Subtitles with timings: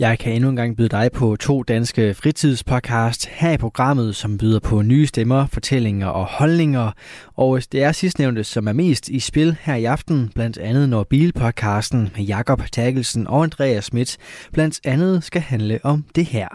[0.00, 4.38] Jeg kan endnu en gang byde dig på to danske fritidspodcast her i programmet, som
[4.38, 6.92] byder på nye stemmer, fortællinger og holdninger.
[7.36, 11.04] Og det er sidstnævnte, som er mest i spil her i aften, blandt andet når
[11.04, 14.16] bilpodcasten med Jakob Tagelsen og Andreas Schmidt
[14.52, 16.48] blandt andet skal handle om det her.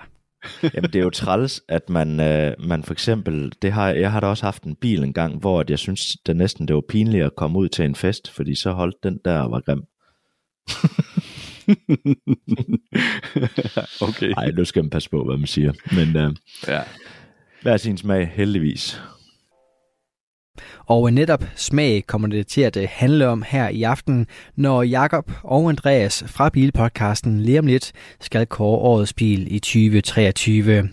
[0.63, 4.19] Jamen det er jo træls, at man, øh, man for eksempel, det har, jeg har
[4.19, 6.83] da også haft en bil en gang, hvor at jeg synes det næsten det var
[6.89, 9.83] pinligt at komme ud til en fest, fordi så holdt den der og var grim.
[14.07, 14.27] okay.
[14.27, 15.73] Nej, nu skal man passe på, hvad man siger.
[15.91, 16.35] Men øh,
[16.67, 16.81] ja.
[17.61, 19.01] hver sin smag, heldigvis.
[20.85, 25.31] Og netop smag kommer det til at øh, handle om her i aften, når Jakob
[25.43, 30.89] og Andreas fra Bilpodcasten lige om lidt skal kåre årets bil i 2023.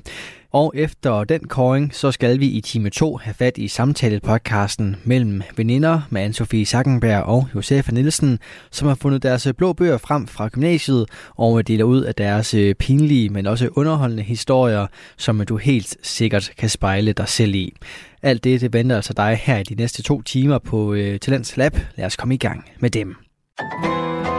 [0.52, 5.42] Og efter den koring, så skal vi i time 2 have fat i samtalepodcasten mellem
[5.56, 8.38] veninder med Anne-Sophie Sackenberg og Josefa Nielsen,
[8.70, 12.74] som har fundet deres blå bøger frem fra gymnasiet og deler ud af deres øh,
[12.74, 17.74] pinlige, men også underholdende historier, som du helt sikkert kan spejle dig selv i.
[18.22, 21.56] Alt det, det venter altså dig her i de næste to timer på øh, Talents
[21.56, 21.76] Lab.
[21.96, 23.16] Lad os komme i gang med dem.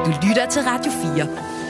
[0.06, 1.61] Du lytter til Radio 4.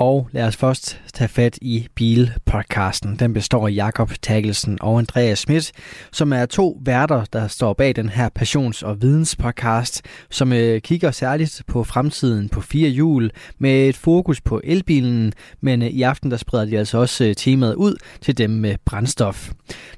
[0.00, 3.16] Og lad os først tage fat i Bilpodcasten.
[3.16, 5.72] Den består af Jakob Tagelsen og Andreas Schmidt,
[6.12, 11.10] som er to værter, der står bag den her passions- og videnspodcast, som øh, kigger
[11.10, 16.30] særligt på fremtiden på fire hjul med et fokus på elbilen, men øh, i aften
[16.30, 19.50] der spreder de altså også øh, temaet ud til dem med brændstof.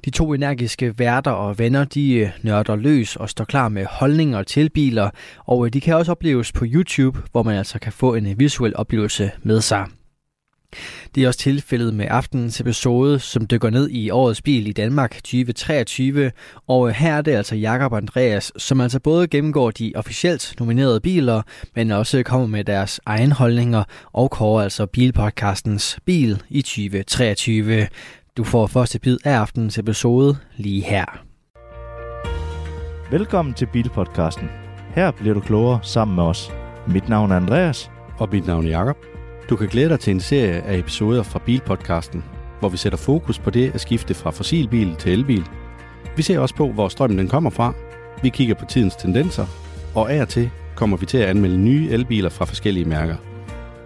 [0.05, 4.43] De to energiske værter og venner, de øh, nørder løs og står klar med holdninger
[4.43, 5.09] til biler,
[5.45, 8.39] og øh, de kan også opleves på YouTube, hvor man altså kan få en øh,
[8.39, 9.85] visuel oplevelse med sig.
[11.15, 15.11] Det er også tilfældet med aftenens episode, som dykker ned i årets bil i Danmark
[15.13, 16.31] 2023.
[16.67, 20.99] Og her er det altså Jakob og Andreas, som altså både gennemgår de officielt nominerede
[20.99, 21.41] biler,
[21.75, 23.83] men også kommer med deres egen holdninger
[24.13, 27.87] og kårer altså bilpodcastens bil i 2023.
[28.37, 31.05] Du får første bid af aftenens episode lige her.
[33.11, 34.49] Velkommen til Bilpodcasten.
[34.95, 36.51] Her bliver du klogere sammen med os.
[36.87, 37.91] Mit navn er Andreas.
[38.17, 39.12] Og mit navn er Jakob.
[39.49, 42.23] Du kan glæde dig til en serie af episoder fra Bilpodcasten,
[42.59, 45.45] hvor vi sætter fokus på det at skifte fra fossilbil til elbil.
[46.15, 47.73] Vi ser også på, hvor strømmen den kommer fra.
[48.21, 49.45] Vi kigger på tidens tendenser,
[49.95, 53.15] og af og til kommer vi til at anmelde nye elbiler fra forskellige mærker.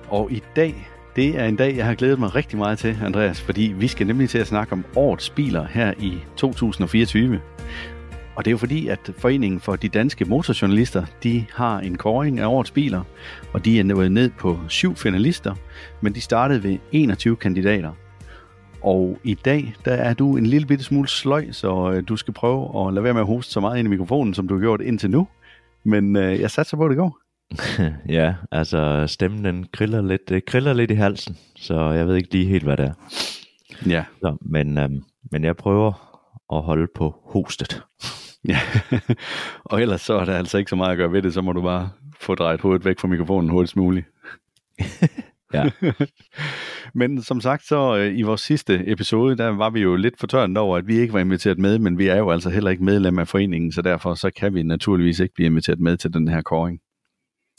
[0.09, 3.41] Og i dag, det er en dag, jeg har glædet mig rigtig meget til, Andreas,
[3.41, 7.39] fordi vi skal nemlig til at snakke om årets biler her i 2024.
[8.37, 12.39] Og det er jo fordi, at Foreningen for de Danske Motorjournalister, de har en kåring
[12.39, 13.03] af årets biler,
[13.53, 15.55] og de er nået ned på syv finalister,
[16.01, 17.91] men de startede ved 21 kandidater.
[18.81, 22.33] Og i dag, der er du en lille bitte smule sløj, så øh, du skal
[22.33, 24.61] prøve at lade være med at hoste så meget ind i mikrofonen, som du har
[24.61, 25.27] gjort indtil nu.
[25.83, 27.19] Men øh, jeg satser på, at det går.
[28.19, 32.31] ja, altså stemmen den kriller lidt, det kriller lidt i halsen, så jeg ved ikke
[32.31, 32.93] lige helt, hvad det er.
[33.89, 34.03] Ja.
[34.21, 35.91] Så, men, øhm, men jeg prøver
[36.53, 37.83] at holde på hostet.
[38.47, 38.59] Ja,
[39.71, 41.51] og ellers så er der altså ikke så meget at gøre ved det, så må
[41.51, 44.05] du bare få drejet hovedet væk fra mikrofonen hurtigst muligt.
[45.53, 45.69] ja.
[46.99, 50.57] men som sagt, så øh, i vores sidste episode, der var vi jo lidt fortørnet
[50.57, 53.19] over, at vi ikke var inviteret med, men vi er jo altså heller ikke medlem
[53.19, 56.41] af foreningen, så derfor så kan vi naturligvis ikke blive inviteret med til den her
[56.41, 56.79] kåring.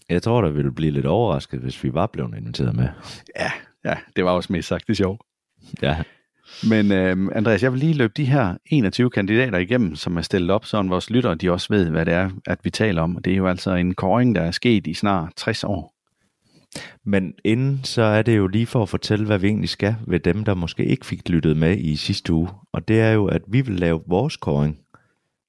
[0.08, 2.88] Jeg tror, der ville blive lidt overrasket, hvis vi var blevet inviteret med.
[3.38, 3.50] Ja,
[3.84, 5.22] ja det var også mest sagt, det sjovt.
[5.82, 6.02] Ja.
[6.68, 10.50] Men øh, Andreas, jeg vil lige løbe de her 21 kandidater igennem, som er stillet
[10.50, 13.18] op, så vores lyttere de også ved, hvad det er, at vi taler om.
[13.24, 15.94] Det er jo altså en kåring, der er sket i snart 60 år.
[17.04, 20.20] Men inden så er det jo lige for at fortælle, hvad vi egentlig skal ved
[20.20, 22.48] dem, der måske ikke fik lyttet med i sidste uge.
[22.72, 24.78] Og det er jo, at vi vil lave vores kåring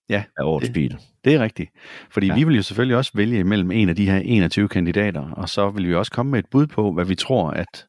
[0.10, 0.98] ja, af årets det, bil.
[1.26, 1.72] Det er rigtigt.
[2.12, 2.36] Fordi ja.
[2.36, 5.70] vi vil jo selvfølgelig også vælge imellem en af de her 21 kandidater, og så
[5.70, 7.86] vil vi også komme med et bud på, hvad vi tror, at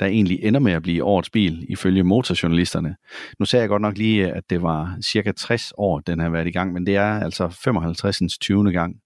[0.00, 2.96] der egentlig ender med at blive årets bil, ifølge motorjournalisterne.
[3.38, 6.46] Nu sagde jeg godt nok lige, at det var cirka 60 år, den har været
[6.46, 8.38] i gang, men det er altså 55.
[8.38, 8.72] 20.
[8.72, 8.96] gang,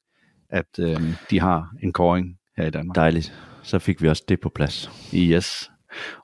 [0.50, 1.00] at øh,
[1.30, 2.94] de har en kåring her i Danmark.
[2.94, 3.34] Dejligt.
[3.62, 4.90] Så fik vi også det på plads.
[5.14, 5.70] Yes.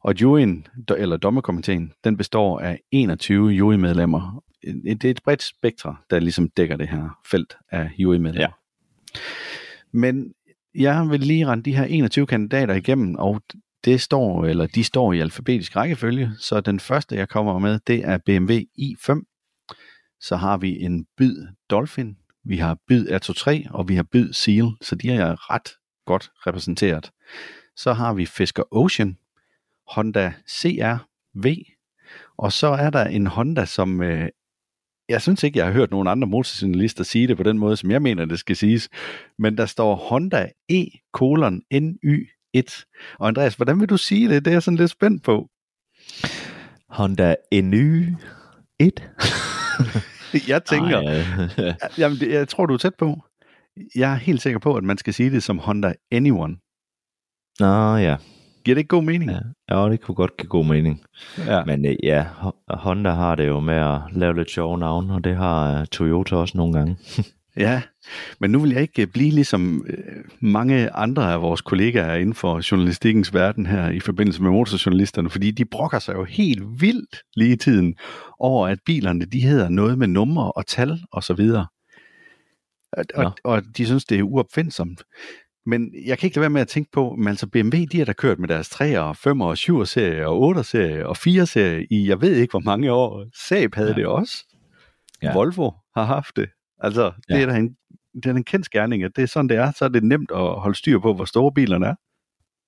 [0.02, 0.66] Og juryen,
[0.99, 4.43] eller dommerkomiteen, den består af 21 jurymedlemmer.
[4.84, 8.40] Det er et bredt spektre, der ligesom dækker det her felt af jurymedlemmer.
[8.40, 9.20] Ja.
[9.93, 10.32] Men
[10.75, 13.43] jeg vil lige rende de her 21 kandidater igennem, og
[13.85, 18.05] det står, eller de står i alfabetisk rækkefølge, så den første, jeg kommer med, det
[18.05, 19.31] er BMW i5.
[20.21, 24.71] Så har vi en byd Dolphin, vi har byd R23, og vi har byd Seal,
[24.81, 25.71] så de er ret
[26.07, 27.11] godt repræsenteret.
[27.77, 29.17] Så har vi Fisker Ocean
[29.89, 31.57] Honda CR-V,
[32.37, 34.29] og så er der en Honda, som øh,
[35.09, 37.91] jeg synes ikke, jeg har hørt nogen andre motorjournalister sige det på den måde, som
[37.91, 38.89] jeg mener, det skal siges.
[39.39, 41.63] Men der står Honda E kolon
[42.56, 43.17] NY1.
[43.19, 44.45] Og Andreas, hvordan vil du sige det?
[44.45, 45.49] Det er jeg sådan lidt spændt på.
[46.89, 48.15] Honda NY
[48.79, 49.11] 1.
[50.49, 53.23] jeg tænker, Ej, jamen, jeg tror, du er tæt på.
[53.95, 56.56] Jeg er helt sikker på, at man skal sige det som Honda Anyone.
[57.61, 58.17] Nå ja.
[58.65, 59.31] Giver det ikke god mening?
[59.31, 59.39] Ja,
[59.71, 61.03] ja det kunne godt give god mening.
[61.47, 61.65] Ja.
[61.65, 62.27] Men øh, ja,
[62.71, 66.37] Honda har det jo med at lave lidt sjove navn, og det har uh, Toyota
[66.37, 66.97] også nogle gange.
[67.56, 67.83] ja,
[68.41, 72.71] men nu vil jeg ikke blive ligesom øh, mange andre af vores kollegaer inden for
[72.71, 77.53] journalistikkens verden her i forbindelse med motorjournalisterne, fordi de brokker sig jo helt vildt lige
[77.53, 77.95] i tiden
[78.39, 81.67] over, at bilerne de hedder noget med numre og tal og så videre.
[82.93, 85.03] Og, og, og de synes, det er uopfindsomt.
[85.67, 88.05] Men jeg kan ikke lade være med at tænke på, at altså BMW, de har
[88.05, 92.09] da kørt med deres 3'er, 5'er, 7'er serie og 8'er serie og 4'er serie i,
[92.09, 93.27] jeg ved ikke hvor mange år.
[93.49, 93.95] Saab havde ja.
[93.95, 94.35] det også.
[95.23, 95.33] Ja.
[95.33, 96.49] Volvo har haft det.
[96.85, 97.43] Altså, det ja.
[97.43, 97.77] er da en,
[98.15, 99.73] det er en kendt skærning, at det er sådan, det er.
[99.77, 101.95] Så er det nemt at holde styr på, hvor store bilerne er.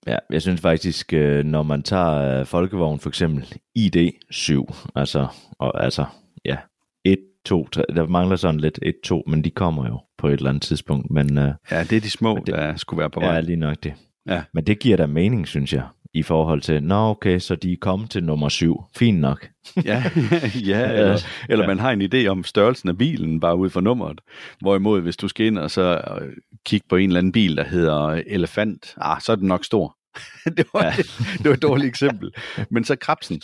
[0.07, 3.45] Ja, jeg synes faktisk, øh, når man tager øh, folkevogn for eksempel
[3.79, 5.27] ID7, altså,
[5.59, 6.05] og, altså
[6.45, 6.57] ja,
[7.05, 10.33] 1, 2, 3, der mangler sådan lidt 1, 2, men de kommer jo på et
[10.33, 11.11] eller andet tidspunkt.
[11.11, 13.35] Men, uh, ja, det er de små, det, der skulle være på vej.
[13.35, 13.95] Ja, lige nok det.
[14.27, 14.43] Ja.
[14.55, 15.83] Men det giver da mening, synes jeg,
[16.17, 18.85] i forhold til, nå okay, så de er kommet til nummer syv.
[18.97, 19.49] Fint nok.
[19.85, 20.05] ja,
[20.71, 21.19] ja eller,
[21.49, 21.69] eller ja.
[21.69, 24.21] man har en idé om størrelsen af bilen, bare ud fra nummeret.
[24.61, 26.33] Hvorimod, hvis du skal ind og så øh,
[26.67, 29.97] kigge på en eller anden bil, der hedder Elefant, ah, så er den nok stor.
[30.57, 30.93] det, var, ja.
[31.39, 32.33] det var et dårligt eksempel.
[32.71, 33.43] Men så krabsen.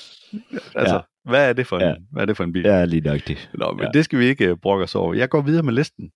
[0.74, 1.30] Altså, ja.
[1.30, 1.94] hvad, er det for en, ja.
[2.12, 2.62] hvad er det for en bil?
[2.62, 3.50] Ja, lige nok det.
[3.54, 3.90] Nå, men ja.
[3.94, 5.14] det skal vi ikke uh, brokke os over.
[5.14, 6.10] Jeg går videre med listen.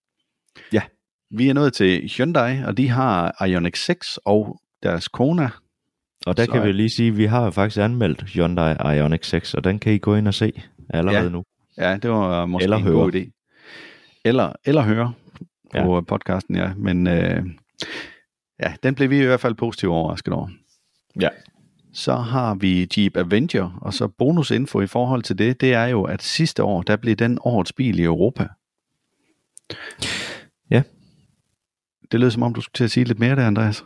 [0.73, 0.83] Ja.
[1.31, 5.49] Vi er nået til Hyundai, og de har Ioniq 6 og deres Kona.
[6.27, 9.55] Og der så, kan vi lige sige, at vi har faktisk anmeldt Hyundai Ioniq 6,
[9.55, 11.29] og den kan I gå ind og se allerede ja.
[11.29, 11.45] nu.
[11.79, 12.95] Ja, det var måske eller en høre.
[12.95, 13.31] god idé.
[14.25, 15.13] Eller, eller høre
[15.73, 16.01] på ja.
[16.01, 16.75] podcasten, ja.
[16.77, 17.45] Men øh,
[18.63, 20.49] ja, den blev vi i hvert fald positivt overrasket over.
[21.21, 21.29] Ja.
[21.93, 26.03] Så har vi Jeep Avenger, og så bonusinfo i forhold til det, det er jo,
[26.03, 28.49] at sidste år, der blev den årets bil i Europa.
[30.71, 30.83] Ja.
[32.13, 33.85] Det lød som om, du skulle til at sige lidt mere der, Andreas.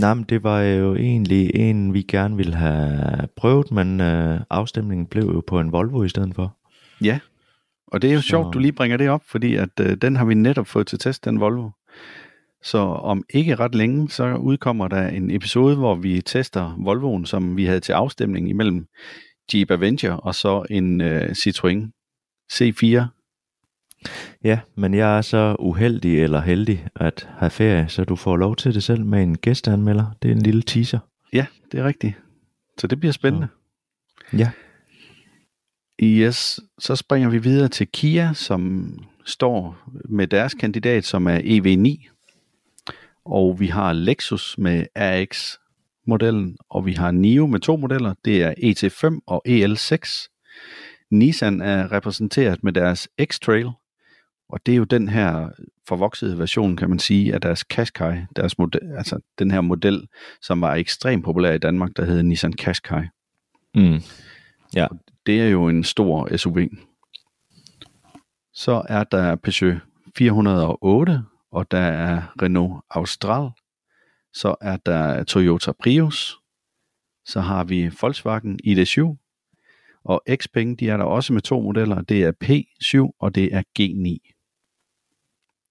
[0.00, 5.06] Nej, men det var jo egentlig en, vi gerne ville have prøvet, men øh, afstemningen
[5.06, 6.56] blev jo på en Volvo i stedet for.
[7.00, 7.18] Ja,
[7.86, 8.26] og det er jo så...
[8.28, 10.98] sjovt, du lige bringer det op, fordi at øh, den har vi netop fået til
[10.98, 11.70] test, den Volvo.
[12.62, 17.56] Så om ikke ret længe, så udkommer der en episode, hvor vi tester Volvoen, som
[17.56, 18.86] vi havde til afstemning imellem
[19.54, 21.90] Jeep Avenger og så en øh, Citroën
[22.52, 23.21] C4
[24.44, 28.56] Ja, men jeg er så uheldig eller heldig at have ferie, så du får lov
[28.56, 30.06] til det selv med en gæsteanmelder.
[30.22, 30.98] Det er en lille teaser.
[31.32, 32.14] Ja, det er rigtigt.
[32.78, 33.48] Så det bliver spændende.
[34.38, 34.50] Ja.
[36.02, 38.92] Yes, så springer vi videre til Kia, som
[39.24, 42.08] står med deres kandidat, som er EV9.
[43.24, 48.14] Og vi har Lexus med RX-modellen, og vi har NIO med to modeller.
[48.24, 50.28] Det er ET5 og EL6.
[51.10, 53.70] Nissan er repræsenteret med deres X-Trail,
[54.52, 55.48] og det er jo den her
[55.88, 60.08] forvoksede version, kan man sige, af deres Qashqai, deres model, altså den her model,
[60.42, 63.02] som var ekstremt populær i Danmark, der hedder Nissan Qashqai.
[63.74, 64.00] Mm.
[64.74, 64.86] Ja.
[64.86, 66.58] Og det er jo en stor SUV.
[68.54, 69.78] Så er der Peugeot
[70.16, 73.50] 408, og der er Renault Austral.
[74.32, 76.38] Så er der Toyota Prius.
[77.24, 79.16] Så har vi Volkswagen ID7.
[80.04, 82.02] Og Xpeng, de er der også med to modeller.
[82.02, 84.32] Det er P7 og det er G9.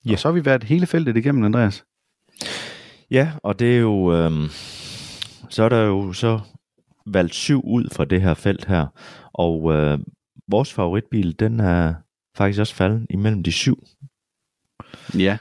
[0.06, 0.12] Ja.
[0.12, 1.86] Og så har vi været hele feltet igennem, Andreas.
[3.12, 4.14] Ja, og det er jo...
[4.14, 4.48] Øhm,
[5.50, 6.40] så er der jo så
[7.06, 8.88] valgt syv ud fra det her felt her.
[9.34, 10.00] Og øh,
[10.48, 11.94] vores favoritbil, den er
[12.38, 13.84] faktisk også faldet imellem de syv.
[15.18, 15.38] Ja.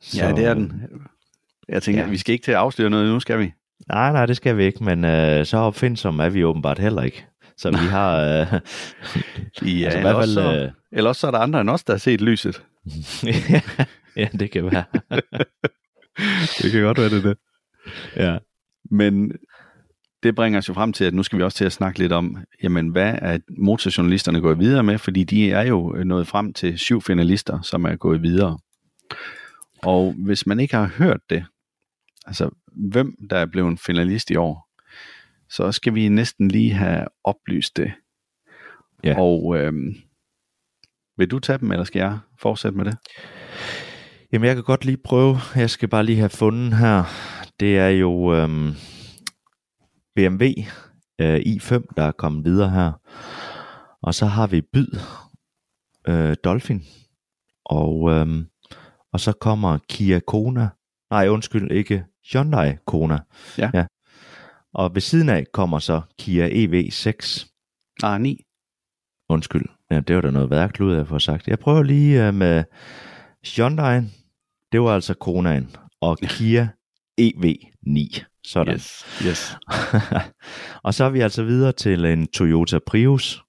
[0.00, 0.82] Så, ja, det er den.
[1.68, 2.08] Jeg tænker, ja.
[2.08, 3.52] vi skal ikke til at afsløre noget nu, skal vi?
[3.88, 7.26] Nej, nej, det skal vi ikke, men øh, så opfindsom er vi åbenbart heller ikke.
[7.56, 8.20] Så vi har...
[9.62, 11.70] Øh, ja, altså, i hvert fald, så, øh, eller også så er der andre end
[11.70, 12.62] os, der har set lyset.
[14.16, 14.84] ja, det kan være.
[16.62, 17.38] det kan godt være, det det.
[18.16, 18.38] Ja.
[18.90, 19.32] Men
[20.22, 22.12] det bringer os jo frem til, at nu skal vi også til at snakke lidt
[22.12, 26.78] om, jamen hvad er motorjournalisterne gået videre med, fordi de er jo nået frem til
[26.78, 28.58] syv finalister, som er gået videre.
[29.82, 31.44] Og hvis man ikke har hørt det,
[32.26, 32.50] altså
[32.92, 34.65] hvem der er blevet en finalist i år,
[35.50, 37.92] så skal vi næsten lige have oplyst det.
[39.04, 39.20] Ja.
[39.20, 39.94] Og øhm,
[41.16, 42.96] vil du tage dem, eller skal jeg fortsætte med det?
[44.32, 45.36] Jamen, jeg kan godt lige prøve.
[45.56, 47.04] Jeg skal bare lige have fundet her.
[47.60, 48.34] Det er jo...
[48.34, 48.74] Øhm,
[50.16, 50.44] BMW
[51.20, 52.92] øh, i5, der er kommet videre her.
[54.02, 54.98] Og så har vi Byd
[56.08, 56.82] øh, Dolphin.
[57.64, 58.26] Og, øh,
[59.12, 60.68] og så kommer Kia Kona.
[61.10, 63.18] Nej, undskyld, ikke Hyundai Kona.
[63.58, 63.70] Ja.
[63.74, 63.86] ja.
[64.76, 67.46] Og ved siden af kommer så Kia EV6.
[68.02, 68.40] Ah, 9.
[69.28, 69.66] Undskyld.
[69.90, 71.48] Ja, det var da noget værkt ud af at få sagt.
[71.48, 72.64] Jeg prøver lige uh, med
[73.56, 74.00] Hyundai.
[74.72, 75.76] Det var altså Konaen.
[76.00, 76.68] Og Kia
[77.20, 78.24] EV9.
[78.44, 78.74] Sådan.
[78.74, 79.56] Yes, yes.
[80.84, 83.42] og så er vi altså videre til en Toyota Prius,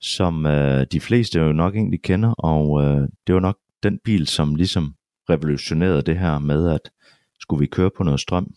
[0.00, 2.32] som uh, de fleste jo nok egentlig kender.
[2.32, 4.94] Og uh, det var nok den bil, som ligesom
[5.30, 6.90] revolutionerede det her med, at
[7.40, 8.54] skulle vi køre på noget strøm.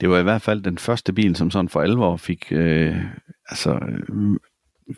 [0.00, 2.96] Det var i hvert fald den første bil, som sådan for alvor fik, øh,
[3.48, 3.78] altså,
[4.08, 4.36] øh,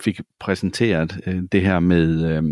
[0.00, 2.25] fik præsenteret øh, det her med...
[2.30, 2.42] Øh,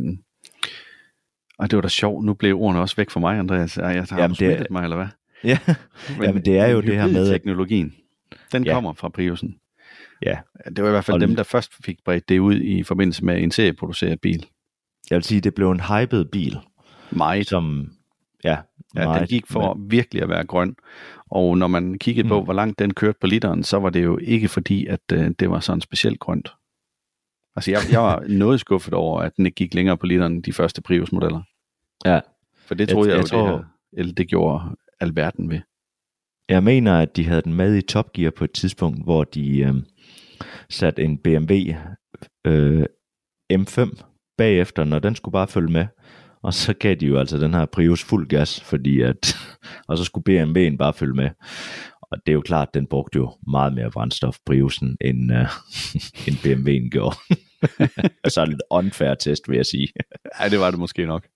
[1.58, 3.76] og det var da sjovt, nu blev ordene også væk fra mig, Andreas.
[3.76, 5.06] Jeg har Jamen, det er- mig, eller hvad?
[5.44, 5.58] Ja,
[6.22, 7.94] Jamen, det er jo det her med, Teknologien,
[8.52, 8.72] den Ja.
[8.72, 9.56] kommer fra Priusen.
[10.22, 10.38] Ja.
[10.66, 13.24] Det var i hvert fald Og- dem, der først fik bredt det ud i forbindelse
[13.24, 14.46] med en serieproduceret bil.
[15.10, 16.56] jeg vil sige, det blev en hyped bil,
[17.10, 17.46] Meget.
[17.46, 17.92] som
[18.44, 18.56] ja,
[18.94, 20.76] Ja, den meget, gik for virkelig at være grøn.
[21.30, 22.44] Og når man kiggede på, Mm.
[22.44, 25.50] hvor langt den kørte på literen, så var det jo ikke fordi, at øh, det
[25.50, 26.48] var sådan specielt grønt.
[27.56, 30.42] Altså, jeg, jeg var noget skuffet over, at den ikke gik længere på literen end
[30.42, 31.42] de første Prius-modeller.
[32.04, 32.20] Ja.
[32.66, 34.62] For det troede jeg, jeg jeg, jo, tror- det, her, eller det gjorde
[35.00, 35.60] alverden ved.
[36.48, 39.58] Jeg mener, at de havde den med i Top Gear på et tidspunkt, hvor de
[39.58, 39.74] øh,
[40.70, 41.54] satte en BMW
[42.46, 42.84] øh,
[43.52, 44.02] M5
[44.38, 45.86] bagefter, når den skulle bare følge med.
[46.42, 49.36] Og så gav de jo altså den her Prius fuld gas, fordi at,
[49.88, 51.30] og så skulle BMW'en bare følge med.
[52.02, 55.46] Og det er jo klart, at den brugte jo meget mere brændstof, Priusen, end, øh,
[56.26, 57.16] end BMW'en gjorde.
[58.34, 59.88] så lidt unfair test, vil jeg sige.
[60.40, 61.26] Ja, det var det måske nok.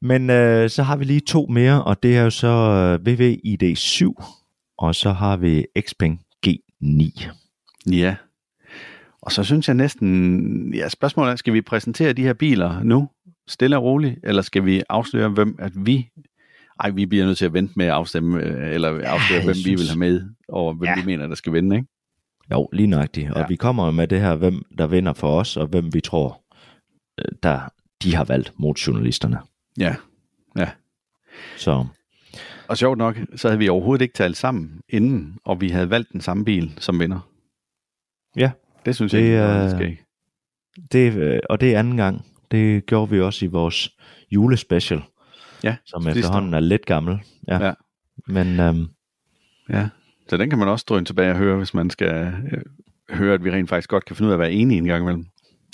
[0.00, 3.76] Men øh, så har vi lige to mere, og det er jo så øh, VVID
[3.76, 4.22] 7,
[4.78, 7.30] og så har vi Xpeng G9.
[7.90, 8.16] Ja.
[9.22, 13.08] Og så synes jeg næsten, ja, spørgsmålet er, skal vi præsentere de her biler nu,
[13.48, 16.08] stille og roligt, eller skal vi afsløre, hvem at vi,
[16.80, 19.54] ej, vi bliver nødt til at vente med at afstemme, øh, eller afsløre, jeg hvem
[19.54, 20.94] vi synes- vil have med, og hvem Ja.
[21.00, 21.88] vi mener, der skal vinde, ikke?
[22.52, 23.30] Jo, lige nøjagtigt.
[23.30, 23.46] Og Ja.
[23.46, 26.42] vi kommer med det her, hvem der vinder for os, og hvem vi tror,
[27.18, 27.60] øh, der
[28.02, 29.38] de har valgt mod journalisterne.
[29.78, 29.94] Ja.
[31.56, 31.86] Så
[32.68, 36.12] Og sjovt nok, så havde vi overhovedet ikke talt sammen inden, og vi havde valgt
[36.12, 37.28] den samme bil som vinder.
[38.36, 38.50] ja,
[38.86, 40.02] Det synes Det jeg ikke,
[40.92, 42.26] det, øh, og det er anden gang.
[42.50, 43.90] Det gjorde vi også i vores
[44.30, 45.02] julespecial,
[45.64, 47.18] Ja, som efterhånden er lidt gammel.
[47.48, 47.64] Ja.
[47.66, 47.72] Ja.
[48.26, 48.86] Men øhm,
[49.70, 49.88] Ja,
[50.28, 52.08] så den kan man også drøne tilbage og høre, hvis man skal
[52.52, 52.62] øh,
[53.16, 55.02] høre, at vi rent faktisk godt kan finde ud af at være enige en gang
[55.02, 55.26] imellem.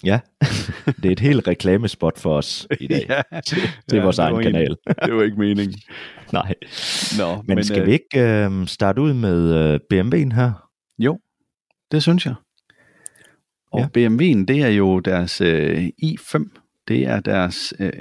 [0.04, 0.20] ja,
[1.02, 3.06] det er et helt reklamespot for os i dag.
[3.32, 4.76] ja, til, til vores det egen var kanal.
[5.06, 5.78] det var ikke meningen.
[6.32, 6.54] Nej.
[7.18, 10.68] Nå, Men, Men skal vi ikke øh, starte ud med øh, BMW'en her?
[10.98, 11.18] Jo,
[11.92, 12.34] det synes jeg.
[13.72, 14.00] Og Ja.
[14.00, 14.08] ja.
[14.08, 16.62] BMW'en, det er jo deres øh, i5.
[16.88, 17.92] Det er deres øh,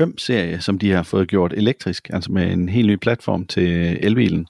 [0.00, 4.46] 5-serie, som de har fået gjort elektrisk, altså med en helt ny platform til elbilen.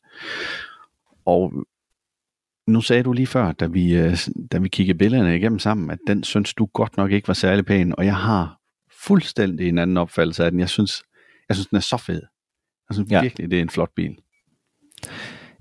[1.24, 1.52] Og
[2.66, 4.18] nu sagde du lige før, da vi, øh,
[4.52, 7.66] da vi kiggede billederne igennem sammen, at den synes du godt nok ikke var særlig
[7.66, 8.60] pæn, og jeg har
[9.02, 10.60] fuldstændig en anden opfattelse af den.
[10.60, 11.02] Jeg synes,
[11.48, 12.22] jeg synes den er så fed.
[12.88, 13.20] Jeg synes ja.
[13.20, 14.16] virkelig, det er en flot bil.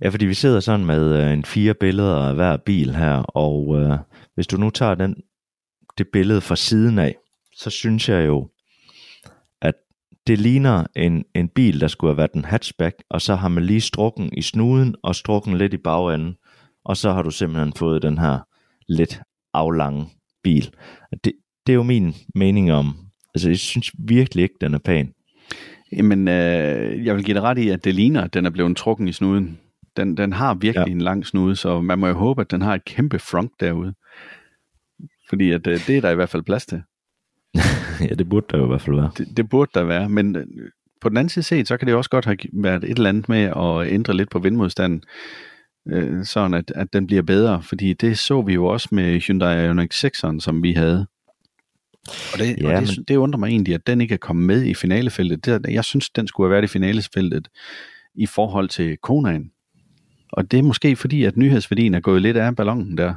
[0.02, 3.80] Ja, fordi vi sidder sådan med øh, en fire billeder af hver bil her, og
[3.82, 3.98] øh,
[4.36, 5.16] hvis du nu tager den,
[5.98, 7.16] det billede fra siden af,
[7.60, 8.50] så synes jeg jo,
[9.62, 9.74] at
[10.28, 13.64] det ligner en, en bil, der skulle have været en hatchback, og så har man
[13.66, 16.36] lige strukken i snuden og strukken lidt i bagenden,
[16.86, 18.40] og så har du simpelthen fået den her
[18.88, 19.22] lidt
[19.54, 20.06] aflange
[20.44, 20.70] bil.
[21.24, 21.34] Det,
[21.68, 22.96] det er jo min mening om,
[23.36, 25.14] altså jeg synes virkelig ikke, den er pæn.
[25.92, 28.78] Jamen, øh, jeg vil give dig ret i, at det ligner, at den er blevet
[28.78, 29.60] trukken i snuden.
[29.98, 30.92] Den, den har virkelig Ja.
[30.92, 33.94] en lang snude, så man må jo håbe, at den har et kæmpe front derude.
[35.30, 36.82] Fordi at, øh, det er der i hvert fald plads til.
[38.10, 39.12] ja, det burde der jo i hvert fald være.
[39.18, 40.46] Det, det burde der være, men øh,
[41.02, 43.30] på den anden side set, så kan det også godt have været et eller andet
[43.30, 45.04] med at ændre lidt på vindmodstanden,
[45.88, 49.66] øh, sådan at, at den bliver bedre, fordi det så vi jo også med Hyundai
[49.66, 51.08] Ioniq 6'eren, som vi havde.
[52.34, 53.06] Og, det, Ja, og det, men...
[53.08, 55.46] det undrer mig egentlig, at den ikke er kommet med i finalefeltet.
[55.46, 57.48] Det, jeg synes, den skulle have været i finalefeltet
[58.16, 59.52] i forhold til Konaen.
[60.32, 63.14] Og det er måske fordi, at nyhedsværdien er gået lidt af ballonen der.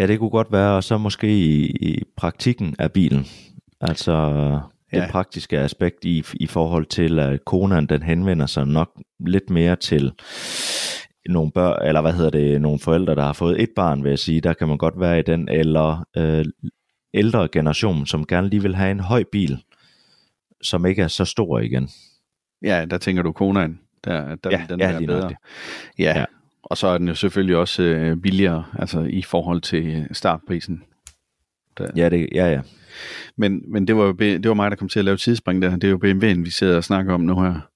[0.00, 3.26] Ja, det kunne godt være, og så måske i, i praktikken af bilen.
[3.80, 4.14] Altså
[4.92, 5.08] det Ja.
[5.10, 8.90] praktiske aspekt i, i forhold til, at konaen den henvender sig nok
[9.26, 10.12] lidt mere til
[11.28, 14.18] nogle børn, eller hvad hedder det, nogle forældre, der har fået et barn, vil jeg
[14.18, 16.44] sige, der kan man godt være i den, eller øh,
[17.14, 19.62] ældre generation, som gerne lige vil have en høj bil,
[20.62, 21.88] som ikke er så stor igen.
[22.62, 23.80] Ja, der tænker du Konaen.
[24.04, 25.18] Der, der Ja, den ja, lige bedre.
[25.18, 25.40] nøjagtigt.
[25.98, 26.18] Ja.
[26.18, 26.24] Ja.
[26.70, 30.82] Og så er den jo selvfølgelig også øh, billigere, altså i forhold til startprisen.
[31.78, 31.90] Der.
[31.96, 32.60] Ja, det, ja, ja.
[33.36, 35.76] Men, men det, var jo, det var mig, der kom til at lave tidsspring der.
[35.76, 37.70] Det er jo BMW'en, vi sidder og snakker om nu her.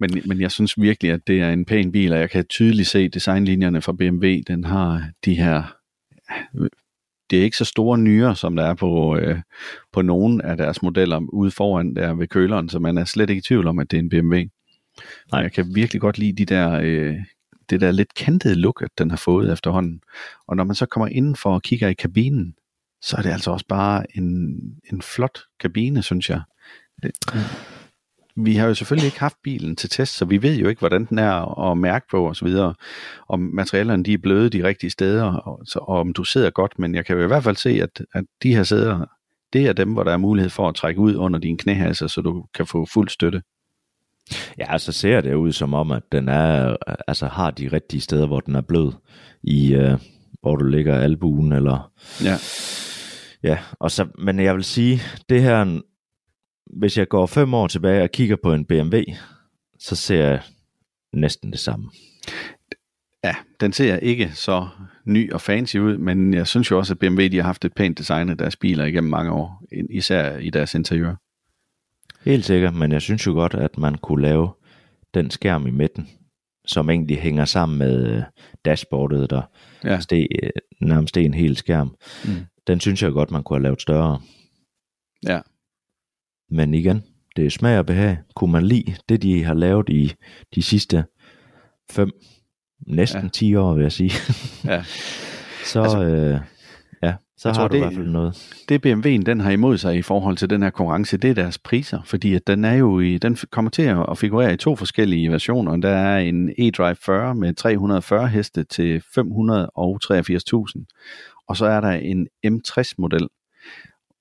[0.00, 2.88] Men, men jeg synes virkelig, at det er en pæn bil, og jeg kan tydeligt
[2.88, 4.40] se designlinjerne fra BMW.
[4.46, 5.76] Den har de her...
[7.30, 9.40] Det er ikke så store nyere, som der er på, øh,
[9.92, 13.40] på nogen af deres modeller ude foran der ved køleren, så man er slet ikke
[13.40, 14.34] i tvivl om, at det er en BMW.
[15.32, 17.16] Nej, jeg kan virkelig godt lide de der, øh,
[17.70, 20.00] det der lidt kantede look, at den har fået efterhånden.
[20.48, 22.54] Og når man så kommer indenfor og kigger i kabinen,
[23.02, 24.56] så er det altså også bare en,
[24.92, 26.40] en flot kabine, synes jeg.
[27.02, 27.12] Det,
[28.36, 31.04] vi har jo selvfølgelig ikke haft bilen til test, så vi ved jo ikke, hvordan
[31.04, 32.74] den er at mærke på og så videre.
[33.28, 36.78] Om materialerne de er bløde de rigtige steder, og, så, og om du sidder godt,
[36.78, 39.06] men jeg kan jo i hvert fald se, at, at de her sæder,
[39.52, 42.20] det er dem, hvor der er mulighed for at trække ud under dine knæhase, så
[42.20, 43.42] du kan få fuld støtte.
[44.58, 46.76] Ja, så ser det ud som om, at den er,
[47.08, 48.92] altså har de rigtige steder, hvor den er blød,
[49.42, 50.00] i, uh,
[50.42, 51.92] hvor du ligger albuen, eller...
[52.24, 52.36] Ja.
[53.42, 55.80] Ja, og så, men jeg vil sige, det her,
[56.78, 59.00] hvis jeg går fem år tilbage og kigger på en BMW,
[59.78, 60.40] så ser jeg
[61.12, 61.90] næsten det samme.
[63.24, 64.68] Ja, den ser ikke så
[65.04, 67.74] ny og fancy ud, men jeg synes jo også, at BMW de har haft et
[67.74, 71.14] pænt design af deres biler igennem mange år, især i deres interiør.
[72.24, 74.50] Helt sikkert, men jeg synes jo godt, at man kunne lave
[75.14, 76.08] den skærm i midten,
[76.66, 78.22] som egentlig hænger sammen med øh,
[78.64, 79.42] dashboardet, der
[79.84, 80.00] ja.
[80.00, 80.50] steg, øh,
[80.80, 81.94] nærmest en hel skærm.
[82.24, 82.30] Mm.
[82.66, 84.20] Den synes jeg godt, man kunne have lavet større.
[85.26, 85.40] Ja.
[86.50, 87.04] Men igen,
[87.36, 88.18] det er smag og behag.
[88.34, 90.12] Kunne man lide det, de har lavet i
[90.54, 91.04] de sidste
[91.90, 92.10] fem,
[92.86, 93.28] næsten ja.
[93.28, 94.12] 10 år, vil jeg sige.
[94.64, 94.82] ja.
[95.72, 96.40] så, altså, øh,
[97.40, 98.64] så har tror, du det, i hvert fald noget.
[98.68, 101.58] Det BMW'en, den har imod sig i forhold til den her konkurrence, det er deres
[101.58, 105.30] priser, fordi at den er jo i, den kommer til at figurere i to forskellige
[105.30, 105.76] versioner.
[105.76, 109.04] Der er en e-drive 40 med 340 heste til 583.000,
[111.48, 113.28] og så er der en M60-model,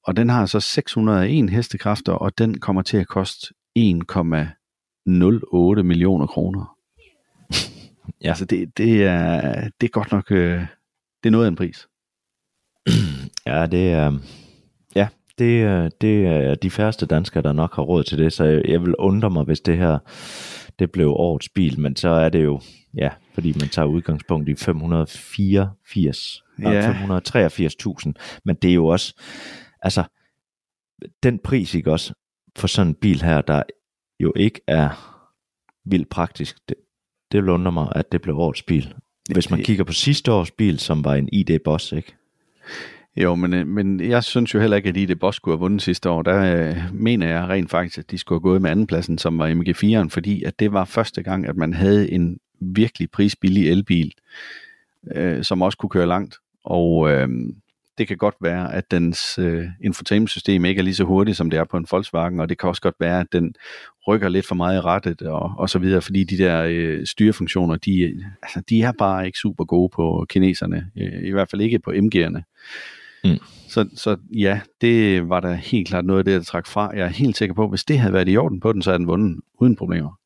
[0.04, 6.76] og den har så 601 hestekræfter, og den kommer til at koste 1,08 millioner kroner.
[8.24, 8.30] ja.
[8.30, 10.60] Altså det, det, er, det er godt nok, øh,
[11.24, 11.88] det er noget af en pris.
[13.46, 14.20] ja, det er,
[14.96, 15.08] ja,
[15.40, 18.82] det, det er de færreste danskere, der nok har råd til det, så jeg, jeg
[18.82, 19.98] vil undre mig, hvis det her,
[20.80, 22.62] det blev årets bil, men så er det jo,
[22.98, 26.92] ja, fordi man tager udgangspunkt i 584, ja.
[26.92, 28.12] 583.000,
[28.46, 29.14] men det er jo også,
[29.82, 30.04] altså,
[31.24, 32.14] den pris, ikke også,
[32.58, 33.64] for sådan en bil her, der
[34.20, 34.90] jo ikke er
[35.86, 36.76] vildt praktisk, det,
[37.32, 38.94] det vil undre mig, at det blev årets bil.
[39.34, 42.16] Hvis man kigger på sidste års bil, som var en ID Boss, ikke?
[43.18, 45.82] Jo, men, øh, men jeg synes jo heller ikke, at det Boss skulle have vundet
[45.82, 46.22] sidste år.
[46.22, 49.50] Der øh, mener jeg rent faktisk, at de skulle have gået med andenpladsen, som var
[49.50, 54.12] MG4'eren, fordi at det var første gang, at man havde en virkelig prisbillig elbil,
[55.16, 56.36] øh, som også kunne køre langt.
[56.64, 57.28] Og øh,
[57.98, 61.60] det kan godt være, at dens øh, infotainment-system ikke er lige så hurtigt, som det
[61.60, 63.54] er på en Volkswagen, og det kan også godt være, at den
[64.08, 67.76] rykker lidt for meget i rettet og, og så videre, fordi de der øh, styrefunktioner,
[67.76, 71.80] de, altså, de er bare ikke super gode på kineserne, øh, i hvert fald ikke
[71.80, 72.42] på MG'erne.
[73.24, 73.38] Mm.
[73.70, 76.92] Så, så ja, det var da helt klart noget af det, der trak fra.
[76.96, 78.90] Jeg er helt sikker på, at hvis det havde været i orden på den, så
[78.90, 80.20] havde den vundet uden problemer.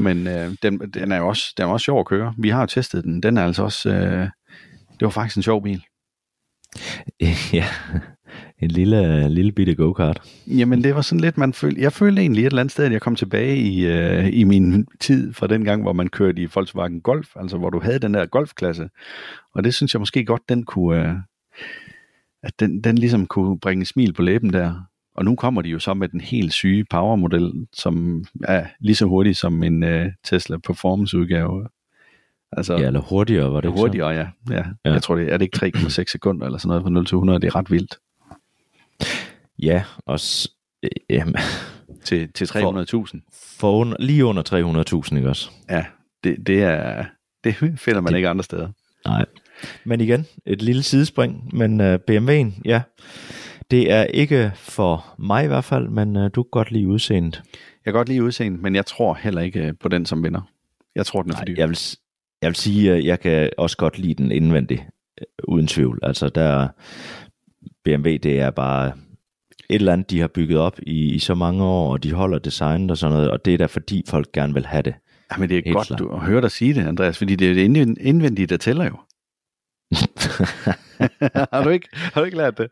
[0.00, 2.34] Men øh, den, den, er jo også, den er også sjov at køre.
[2.38, 3.22] Vi har jo testet den.
[3.22, 3.90] Den er altså også...
[3.90, 4.28] Øh,
[4.90, 5.82] det var faktisk en sjov bil.
[7.52, 7.66] Ja,
[8.58, 10.22] en lille, lille bitte go-kart.
[10.46, 12.92] Jamen det var sådan lidt, man følte, jeg følte egentlig et eller andet sted, at
[12.92, 16.48] jeg kom tilbage i, uh, i min tid fra den gang, hvor man kørte i
[16.54, 18.88] Volkswagen Golf, altså hvor du havde den der golfklasse.
[19.54, 21.16] Og det synes jeg måske godt, den kunne, uh,
[22.42, 24.74] at den, den ligesom kunne bringe smil på læben der.
[25.14, 29.06] Og nu kommer de jo så med den helt syge powermodel, som er lige så
[29.06, 31.68] hurtig som en uh, Tesla Performance udgave.
[32.52, 34.26] Altså, ja, eller hurtigere, var det ikke Hurtigere, ja.
[34.50, 34.64] ja.
[34.84, 34.92] ja.
[34.92, 37.40] Jeg tror, det er det ikke 3,6 sekunder eller sådan noget fra 0 til 100.
[37.40, 37.98] Det er ret vildt.
[39.58, 40.18] Ja, og
[40.82, 41.36] øh, jamen,
[42.04, 42.54] til, til 300.000.
[42.54, 43.10] For,
[43.58, 45.50] for lige under 300.000, ikke også?
[45.70, 45.84] Ja,
[46.24, 47.04] det, det er
[47.44, 48.68] det finder man det, ikke andre steder.
[49.06, 49.24] Nej.
[49.84, 52.82] Men igen, et lille sidespring, men uh, BMW'en, ja,
[53.70, 57.42] det er ikke for mig i hvert fald, men uh, du kan godt lide udseendet.
[57.52, 60.40] Jeg kan godt lide udseendet, men jeg tror heller ikke på den som vinder.
[60.94, 61.54] Jeg tror, den er for dyr.
[61.58, 61.78] Jeg vil,
[62.42, 64.88] jeg vil sige, at jeg kan også godt lide den indvendig,
[65.20, 65.98] øh, uden tvivl.
[66.02, 66.68] Altså der,
[67.84, 68.92] BMW, det er bare
[69.68, 72.38] et eller andet, de har bygget op i, i så mange år, og de holder
[72.38, 74.94] designet og sådan noget, og det er da fordi folk gerne vil have det.
[75.32, 77.50] Ja, men det er Helt godt du, at høre dig sige det, Andreas, fordi det
[77.50, 78.96] er det indvendige, der tæller jo.
[81.52, 82.68] har, du ikke, har du ikke lært det?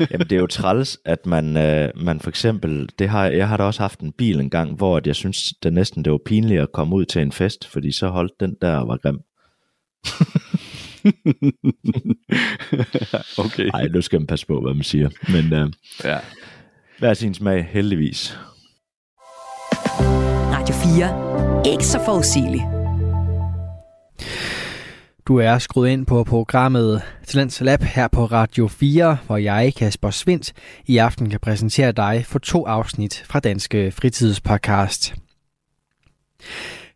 [0.10, 3.56] Jamen, det er jo træls, at man, øh, man for eksempel, det har, jeg har
[3.56, 6.60] da også haft en bil en gang, hvor jeg synes, det næsten det var pinligt
[6.62, 9.18] at komme ud til en fest, fordi så holdt den der og var grim.
[13.44, 13.64] okay.
[13.72, 15.08] Nej, nu skal man passe på, hvad man siger.
[15.32, 15.72] Men øh,
[16.04, 16.18] Ja.
[16.98, 18.38] hver sin smag, heldigvis.
[20.52, 21.72] Radio 4.
[21.72, 22.62] Ikke så forudsigeligt.
[25.28, 30.10] Du er skruet ind på programmet Talents Lab her på Radio 4, hvor jeg, Kasper
[30.10, 30.52] Svindt,
[30.86, 35.14] i aften kan præsentere dig for to afsnit fra Danske Fritidspodcast.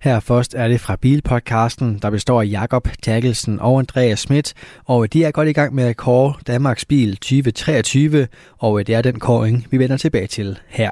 [0.01, 5.13] Her først er det fra Bilpodcasten, der består af Jakob Terkelsen og Andreas Schmidt, og
[5.13, 9.19] de er godt i gang med at kåre Danmarks Bil 2023, og det er den
[9.19, 10.91] kåring, vi vender tilbage til her.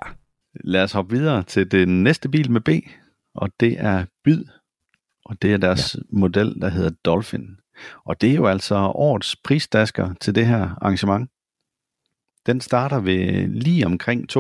[0.65, 2.69] Lad os hoppe videre til den næste bil med B,
[3.35, 4.45] og det er Byd,
[5.29, 6.01] og det er deres ja.
[6.11, 7.57] model, der hedder Dolphin.
[8.05, 11.31] Og det er jo altså årets prisdasker til det her arrangement.
[12.47, 14.37] Den starter ved lige omkring 230.000,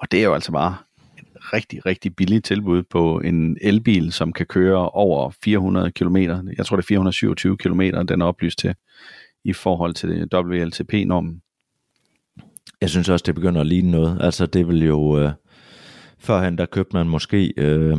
[0.00, 0.76] og det er jo altså bare
[1.18, 6.16] et rigtig, rigtig billigt tilbud på en elbil, som kan køre over 400 km.
[6.16, 8.74] Jeg tror, det er 427 km, den er oplyst til
[9.44, 11.42] i forhold til WLTP-normen.
[12.80, 14.18] Jeg synes også, det begynder at ligne noget.
[14.20, 15.18] Altså, det vil jo...
[15.18, 15.32] Øh,
[16.18, 17.98] førhen, der købte man måske øh,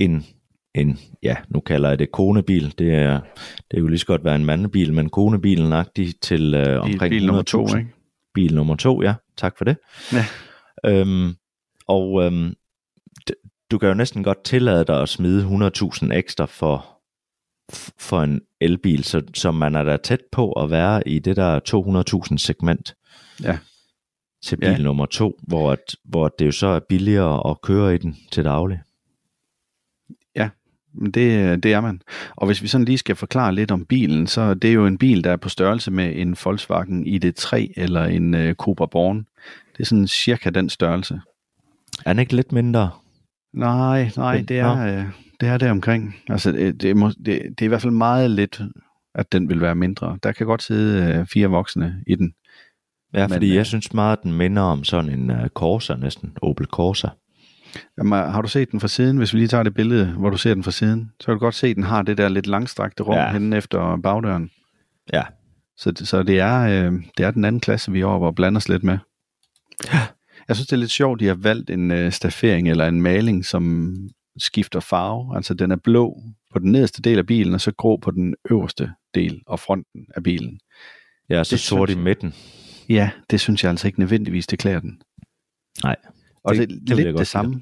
[0.00, 0.24] en,
[0.74, 2.74] en, ja, nu kalder jeg det konebil.
[2.78, 3.20] Det er,
[3.70, 7.10] det er jo lige så godt være en mandebil, men konebilen agtig til øh, omkring
[7.10, 7.78] bil nummer to, 100.000.
[7.78, 7.90] ikke?
[8.34, 9.14] Bil nummer to, ja.
[9.36, 9.76] Tak for det.
[10.12, 10.24] Ja.
[10.86, 11.34] Øhm,
[11.88, 12.54] og øhm,
[13.70, 15.70] du kan jo næsten godt tillade dig at smide
[16.04, 16.86] 100.000 ekstra for,
[17.98, 21.60] for en elbil, så, så man er da tæt på at være i det der
[22.30, 22.94] 200.000 segment
[23.42, 23.58] Ja.
[24.44, 24.78] til bil ja.
[24.78, 28.44] nummer to, hvor, at, hvor det jo så er billigere at køre i den til
[28.44, 28.80] daglig.
[30.94, 32.02] Men Det, det er man.
[32.36, 34.98] Og hvis vi sådan lige skal forklare lidt om bilen, så det er jo en
[34.98, 39.26] bil, der er på størrelse med en Volkswagen ID3 eller en uh, Cobra Born.
[39.72, 41.20] Det er sådan cirka den størrelse.
[42.06, 42.90] Er den ikke lidt mindre?
[43.52, 45.04] Nej, nej, det er, øh,
[45.40, 46.16] det er der omkring.
[46.28, 48.60] Altså, det, det, må, det, det er i hvert fald meget lidt,
[49.14, 50.18] at den vil være mindre.
[50.22, 52.34] Der kan godt sidde øh, fire voksne i den.
[53.14, 55.94] Ja, Men, fordi øh, jeg synes meget, at den minder om sådan en uh, Corsa
[55.94, 57.08] næsten, Opel Corsa.
[57.98, 59.16] Jamen, har du set den fra siden?
[59.16, 61.38] Hvis vi lige tager det billede, hvor du ser den fra siden, så kan du
[61.38, 63.22] godt se, at den har det der lidt langstrakte rum ja.
[63.22, 63.32] Ja.
[63.32, 64.50] henne efter bagdøren.
[65.12, 65.22] Ja,
[65.76, 68.56] Så, så det, er, øh, det er den anden klasse, vi er over og blander
[68.56, 68.98] os lidt med.
[70.48, 73.02] Jeg synes, det er lidt sjovt, at de har valgt en øh, staffering eller en
[73.02, 73.94] maling, som
[74.38, 75.36] skifter farve.
[75.36, 78.34] Altså, den er blå på den nederste del af bilen, og så grå på den
[78.50, 80.60] øverste del og fronten af bilen.
[81.30, 82.04] ja så Det sort i synes jeg.
[82.04, 82.34] midten.
[82.88, 85.00] Ja, det synes jeg altså ikke nødvendigvis, det klæder den.
[85.82, 85.96] Nej,
[86.44, 87.60] Og det, Det- jeg lidt det samme.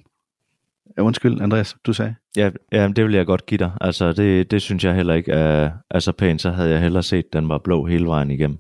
[0.96, 2.14] Ja, Undskyld, Andreas, du sagde.
[2.36, 3.72] Ja, ja, det vil jeg godt give dig.
[3.80, 6.42] Altså, det, det synes jeg heller ikke er, er så pænt.
[6.42, 8.58] Så havde jeg hellere set, at den var blå hele vejen igennem.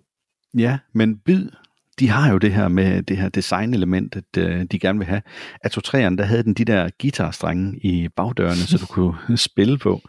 [0.58, 1.50] Ja, men Byd,
[1.98, 5.22] de har jo det her med det her designelement, at øh, de gerne vil have.
[5.64, 8.86] At 2 der havde den de der guitarstrenge i bagdørene, så du
[9.26, 10.00] kunne spille på.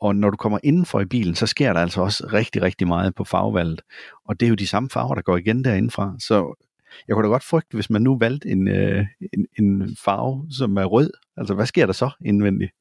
[0.00, 3.14] Og når du kommer indenfor i bilen, så sker der altså også rigtig, rigtig meget
[3.14, 3.82] på farvevalget.
[4.28, 6.14] Og det er jo de samme farver, der går igen derindefra.
[6.18, 6.63] Så
[7.08, 10.76] jeg kunne da godt frygte, hvis man nu valgte en, øh, en, en farve, som
[10.76, 11.10] er rød.
[11.36, 12.72] Altså, hvad sker der så indvendigt?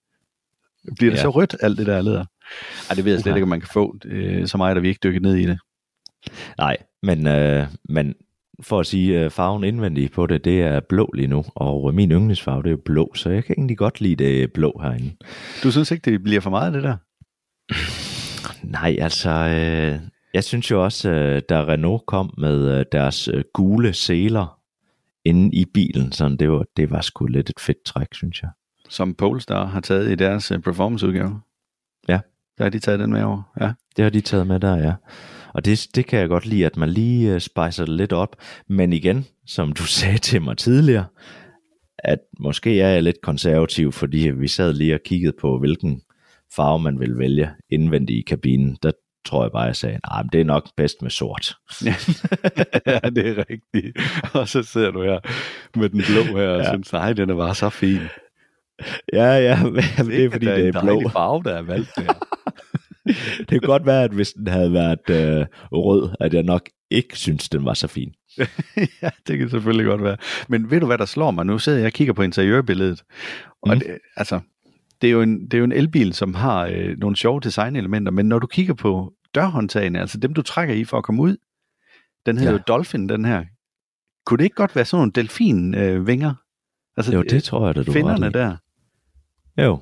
[0.96, 1.22] Bliver det ja.
[1.22, 2.26] Så rødt, alt det der læder?
[2.90, 3.38] Ej, det ved jeg slet Uha.
[3.38, 3.98] ikke, om man kan få.
[4.06, 5.60] Øh, så meget, at vi ikke dykket ned i det.
[6.58, 8.16] Nej, men, øh, men
[8.62, 11.46] for at sige, øh, farven indvendig på det, det er blå lige nu.
[11.56, 14.54] Og øh, min yndlingsfarve, det er jo blå, så jeg kan egentlig godt lide det
[14.54, 15.16] blå herinde.
[15.64, 16.98] Du synes ikke, det bliver for meget, det der?
[18.80, 20.00] Nej, altså, øh,
[20.34, 24.60] jeg synes jo også, øh, da Renault kom med øh, deres øh, gule seler
[25.26, 28.50] inde i bilen, sådan, det, var, det var sgu lidt et fedt træk, synes jeg.
[28.90, 31.42] som Polestar har taget i deres performanceudgave.
[32.08, 32.20] Ja.
[32.58, 33.42] Der har de taget den med over.
[33.62, 33.72] Ja.
[33.96, 34.94] Det har de taget med der, ja.
[35.54, 38.36] Og det, det kan jeg godt lide, at man lige spicer det lidt op.
[38.68, 41.06] Men igen, som du sagde til mig tidligere,
[42.00, 46.02] at måske er jeg lidt konservativ, fordi vi sad lige og kiggede på, hvilken
[46.56, 48.78] farve man vil vælge indvendigt i kabinen.
[48.84, 48.92] Der
[49.26, 51.56] tror jeg bare, jeg sagde, nej, det er nok bedst med sort.
[51.86, 51.96] ja,
[53.16, 53.98] det er rigtigt.
[54.40, 55.20] Og så sidder du her
[55.80, 56.70] med den blå her og ja.
[56.70, 58.00] Synes, nej, den er bare så fin.
[59.14, 59.76] Ja, ja, men
[60.08, 61.00] det er fordi, det er blå.
[61.00, 62.14] en farve, der er valgt der.
[63.40, 67.18] Det kan godt være, at hvis den havde været øh, rød, at jeg nok ikke
[67.18, 68.14] synes, den var så fin.
[69.02, 70.18] ja, det kan selvfølgelig godt være.
[70.48, 71.46] Men ved du, hvad der slår mig?
[71.46, 73.04] Nu sidder jeg og kigger på interiørbilledet.
[73.62, 73.80] Og Mm.
[73.80, 74.40] det, altså,
[75.04, 78.12] det er, jo en, det er jo en elbil, som har øh, nogle sjove designelementer,
[78.12, 81.38] men når du kigger på dørhåndtagene, altså dem, du trækker i for at komme ud,
[82.26, 82.58] den hedder ja.
[82.58, 83.44] Jo Dolphin, den her.
[84.26, 85.94] Kunne det ikke godt være sådan nogle delfinvinger?
[85.96, 86.34] Øh, vinger?
[86.98, 88.56] altså, Jo, det tror jeg, da du Finderne der.
[89.64, 89.80] Jo.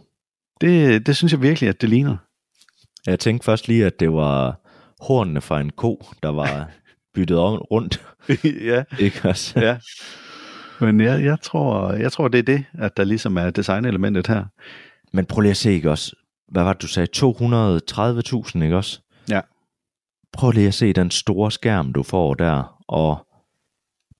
[0.61, 2.17] Det, det synes jeg virkelig, at det ligner.
[3.07, 4.59] Jeg tænkte først lige, at det var
[5.07, 6.69] hornene fra en ko, der var
[7.15, 8.05] byttet om- rundt.
[8.71, 9.59] ja, Ikke også?
[9.59, 9.77] ja.
[10.85, 14.45] Men jeg, jeg, tror, jeg tror, det er det, at der ligesom er designelementet her.
[15.13, 16.15] Men prøv lige at se, ikke også?
[16.51, 18.99] hvad var det, du sagde, 230.000, ikke også?
[19.29, 19.41] Ja.
[20.33, 23.27] Prøv lige at se den store skærm, du får der, og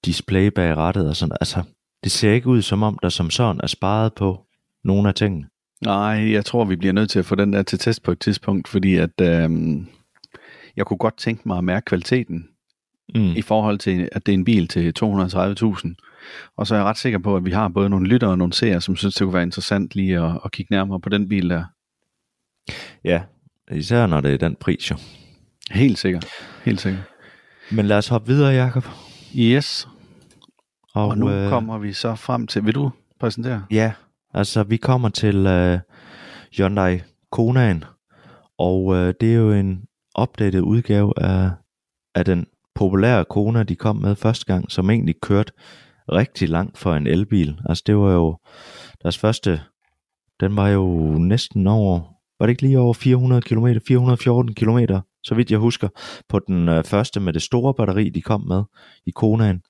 [0.06, 1.38] display bag rettet og sådan.
[1.42, 1.64] Altså,
[2.04, 4.46] det ser ikke ud som om, der som sådan er sparet på
[4.84, 5.48] nogle af tingene.
[5.82, 8.20] Nej, jeg tror, vi bliver nødt til at få den der til test på et
[8.20, 9.88] tidspunkt, fordi at øhm,
[10.76, 12.48] jeg kunne godt tænke mig at mærke kvaliteten
[13.16, 13.22] Mm.
[13.36, 16.11] i forhold til, at det er en bil til 230.000.
[16.58, 18.54] Og så er jeg ret sikker på, at vi har både nogle lyttere og nogle
[18.54, 21.50] seere, som synes, det kunne være interessant lige at, at kigge nærmere på den bil
[21.50, 21.64] der.
[23.04, 23.22] Ja,
[23.72, 24.96] især når det er den pris jo.
[25.72, 26.26] Helt sikkert.
[26.66, 27.04] Helt sikkert.
[27.72, 28.86] Men lad os hoppe videre, Jacob.
[29.36, 29.88] Yes.
[30.94, 31.50] Og, og nu øh...
[31.50, 33.66] kommer vi så frem til, vil du præsentere?
[33.72, 33.94] Ja,
[34.34, 35.80] altså vi kommer til øh,
[36.58, 37.00] Hyundai
[37.32, 37.84] Konaen,
[38.58, 39.84] og øh, det er jo en
[40.16, 41.52] opdateret udgave af,
[42.16, 45.54] af den populære Kona, de kom med første gang, som egentlig kørte
[46.12, 47.60] rigtig langt for en elbil.
[47.69, 48.38] Altså det var jo
[49.04, 49.62] deres første,
[50.39, 52.00] den var jo næsten over,
[52.39, 54.80] var det ikke lige over 400 km, 414 km,
[55.24, 55.88] så vidt jeg husker,
[56.30, 58.63] på den øh, første med det store batteri, de kom med
[59.06, 59.62] i Konaen.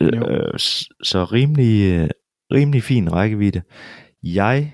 [0.00, 2.08] Øh, s- så rimelig, øh,
[2.52, 3.62] rimelig fin rækkevidde.
[4.22, 4.72] Jeg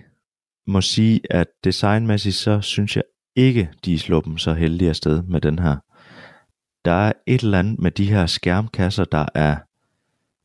[0.67, 3.05] må sige, at designmæssigt, så synes jeg
[3.37, 5.77] ikke, de er sluppet så heldige afsted med den her.
[6.85, 9.57] Der er et eller andet med de her skærmkasser, der er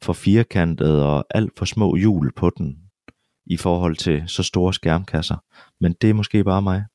[0.03, 2.77] for firkantet og alt for små hjul på den
[3.45, 5.36] i forhold til så store skærmkasser.
[5.81, 6.86] Men det er måske bare mig.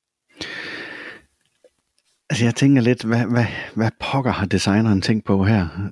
[2.30, 5.90] Altså jeg tænker lidt, hvad, hvad, hvad pokker har designeren tænkt på her?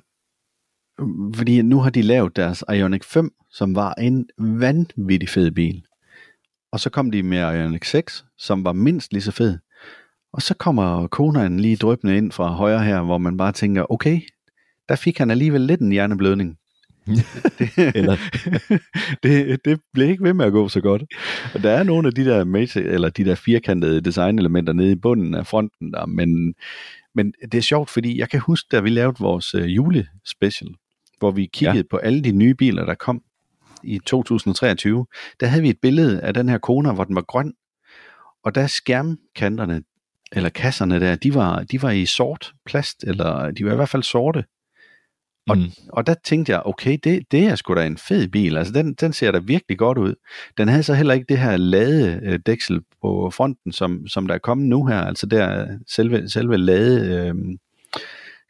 [1.35, 5.83] Fordi nu har de lavet deres Ioniq 5, som var en vanvittig fed bil.
[6.71, 9.57] Og så kom de med Ioniq 6, som var mindst lige så fed.
[10.33, 14.21] Og så kommer Konaen lige drøbende ind fra højre her, hvor man bare tænker, okay,
[14.89, 16.57] der fik han alligevel lidt en hjerneblødning.
[17.95, 18.17] Eller-
[19.23, 21.03] det, det blev ikke ved med at gå så godt.
[21.53, 24.95] Og der er nogle af de der, mate, eller de der firkantede designelementer nede i
[24.95, 26.53] bunden af fronten, der, men,
[27.15, 30.69] men det er sjovt, fordi jeg kan huske, da vi lavede vores øh, julespecial,
[31.19, 31.83] hvor vi kiggede ja.
[31.91, 33.21] på alle de nye biler, der kom
[33.83, 35.05] i 2023,
[35.39, 37.53] der havde vi et billede af den her Kona, hvor den var grøn,
[38.43, 39.83] og der er skærmkanterne,
[40.31, 43.89] eller kasserne der, de var, de var i sort plast, eller de var i hvert
[43.89, 44.43] fald sorte.
[45.51, 45.63] Og, Mm.
[45.89, 48.57] og der tænkte jeg, okay, det, det er sgu da en fed bil.
[48.57, 50.15] Altså, den, den ser da virkelig godt ud.
[50.57, 54.67] Den havde så heller ikke det her ladedæksel på fronten, som, som der er kommet
[54.67, 54.97] nu her.
[55.01, 57.35] Altså der selve, selve lade øh,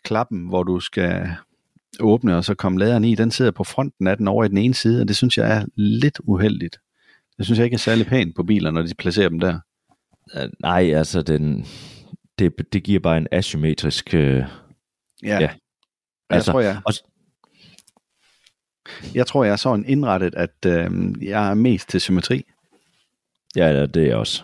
[0.03, 1.29] klappen, hvor du skal
[1.99, 4.57] åbne, og så komme laderen i, den sidder på fronten af den over i den
[4.57, 6.77] ene side, og det synes jeg er lidt uheldigt.
[7.37, 9.59] Det synes jeg ikke er særlig pænt på biler, når de placerer dem der.
[10.35, 11.65] Øh, Nej, altså den,
[12.39, 14.13] det, det giver bare en asymmetrisk...
[14.13, 14.43] Øh,
[15.23, 15.39] Ja.
[15.39, 15.49] Ja.
[16.31, 16.93] Jeg Altså, tror, jeg, og,
[19.15, 20.91] jeg tror, jeg er sådan indrettet, at øh,
[21.21, 22.43] jeg er mest til symmetri.
[23.55, 24.43] ja, ja, det er også.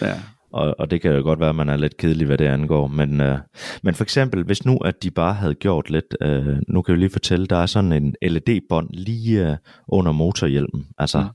[0.00, 0.20] Ja.
[0.52, 2.86] Og, og det kan jo godt være, at man er lidt kedelig, hvad det angår.
[2.86, 3.38] Men, øh,
[3.82, 6.98] men for eksempel, hvis nu at de bare havde gjort lidt, øh, nu kan jeg
[6.98, 9.56] lige fortælle, der er sådan en LED-bånd lige øh,
[9.88, 10.86] under motorhjelmen.
[10.98, 11.28] Altså, mm.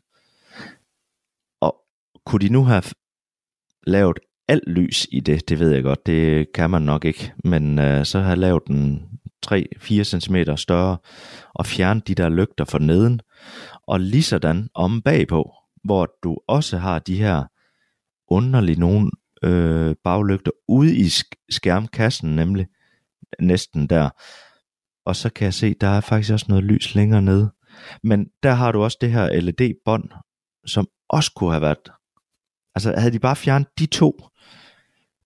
[1.62, 1.76] Og
[2.26, 2.84] kunne de nu have
[3.88, 7.34] lavet alt lys i det, det ved jeg godt, det kan man nok ikke.
[7.44, 9.09] Men øh, så have lavet den
[9.48, 10.98] 3-4 cm større
[11.56, 13.22] og fjerne de der lygter for neden.
[13.88, 17.44] Og lige sådan om bagpå, hvor du også har de her
[18.28, 19.12] underligt nogle
[19.44, 22.68] øh, baglygter ude i sk- skærmkassen, nemlig
[23.40, 24.10] næsten der.
[25.06, 27.52] Og så kan jeg se, der er faktisk også noget lys længere nede.
[28.04, 30.10] Men der har du også det her LED-bånd,
[30.66, 31.92] som også kunne have været...
[32.76, 34.14] Altså havde de bare fjernet de to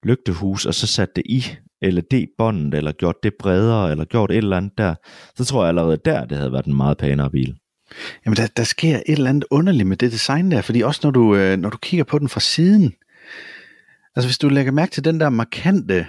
[0.05, 1.45] lygtehus, og så sat det i
[1.81, 4.95] LED-båndet, eller gjort det bredere, eller gjort et eller andet der,
[5.35, 7.55] så tror jeg allerede der, det havde været en meget pænere bil.
[8.25, 11.11] Jamen, der, der sker et eller andet underligt med det design der, fordi også når
[11.11, 12.93] du, øh, når du kigger på den fra siden,
[14.15, 16.05] altså hvis du lægger mærke til den der markante,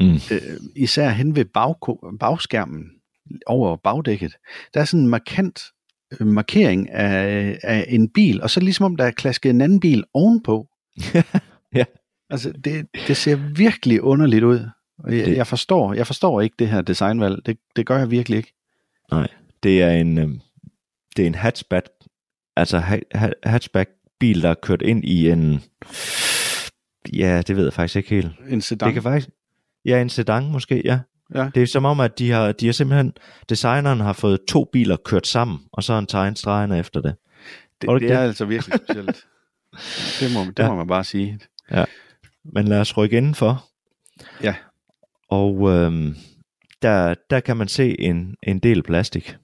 [0.00, 0.14] Mm.
[0.32, 0.40] øh,
[0.76, 1.74] især hen ved bag,
[2.20, 2.84] bagskærmen,
[3.46, 4.32] over bagdækket,
[4.74, 5.60] der er sådan en markant
[6.20, 9.80] øh, markering af, af en bil, og så ligesom om der er klasket en anden
[9.80, 10.66] bil ovenpå.
[11.74, 11.84] Ja.
[12.30, 14.68] Altså, det, det ser virkelig underligt ud.
[14.98, 17.46] Og jeg, Det- jeg, forstår, jeg forstår ikke det her designvalg.
[17.46, 18.54] Det, det gør jeg virkelig ikke.
[19.10, 19.28] Nej,
[19.62, 20.28] det er en, øh,
[21.16, 21.86] det er en hatchback,
[22.56, 25.62] altså ha- ha- hatchback bil, der er kørt ind i en,
[27.12, 28.28] ja, det ved jeg faktisk ikke helt.
[28.48, 28.86] En sedan.
[28.86, 29.28] Det kan faktisk,
[29.84, 30.98] ja, en sedan måske, ja.
[31.34, 31.50] Ja.
[31.54, 33.12] Det er som om, at de har, de har simpelthen,
[33.48, 37.14] designeren har fået to biler kørt sammen, og så har han tegnet stregerne efter det.
[37.80, 39.24] Det, det det er altså virkelig specielt.
[40.20, 40.68] det må, det Ja.
[40.68, 41.38] må man bare sige.
[42.52, 43.64] Men lad os rykke indenfor.
[44.42, 44.54] Ja.
[45.28, 46.14] Og øhm,
[46.82, 49.36] der, der kan man se en, en del plastik.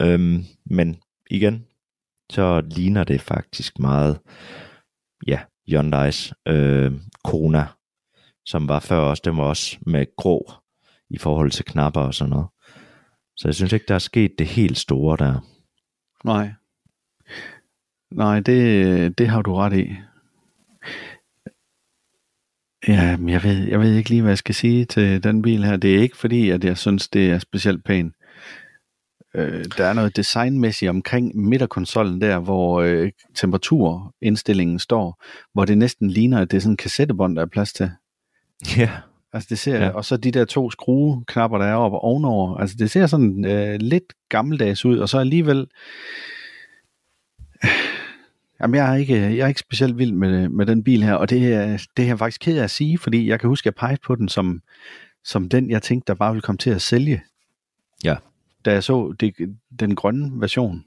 [0.00, 0.96] Øhm, men
[1.30, 1.66] igen,
[2.30, 4.20] så ligner det faktisk meget
[5.26, 6.92] ja, Hyundai's øh,
[7.24, 7.66] Kona,
[8.44, 10.52] som var før også, den var også med grå
[11.10, 12.46] i forhold til knapper og sådan noget.
[13.36, 15.40] Så jeg synes ikke, der er sket det helt store der.
[16.24, 16.52] Nej.
[18.10, 19.90] Nej, det, det har du ret i.
[22.88, 25.64] Ja, men jeg ved, jeg ved ikke lige, hvad jeg skal sige til den bil
[25.64, 25.76] her.
[25.76, 28.14] Det er ikke fordi, at jeg synes, det er specielt pænt.
[29.34, 36.10] Øh, der er noget designmæssigt omkring midterkonsollen der, hvor øh, temperaturindstillingen står, hvor det næsten
[36.10, 37.90] ligner, at det er sådan en kassettebånd, der er plads til.
[38.78, 38.90] Ja.
[39.32, 39.90] Altså det ser, ja.
[39.90, 43.76] og så de der to skrueknapper, der er oppe ovenover, altså det ser sådan øh,
[43.80, 45.66] lidt gammeldags ud, og så alligevel,
[48.64, 51.30] jamen jeg er ikke, jeg er ikke specielt vild med, med den bil her, og
[51.30, 53.66] det, er- det er jeg faktisk ked af at sige, fordi jeg kan huske, at
[53.66, 54.62] jeg pegede på den som,
[55.24, 57.22] som den, jeg tænkte, der bare ville komme til at sælge.
[58.04, 58.16] Ja.
[58.64, 59.34] Da jeg så det,
[59.80, 60.84] den grønne version.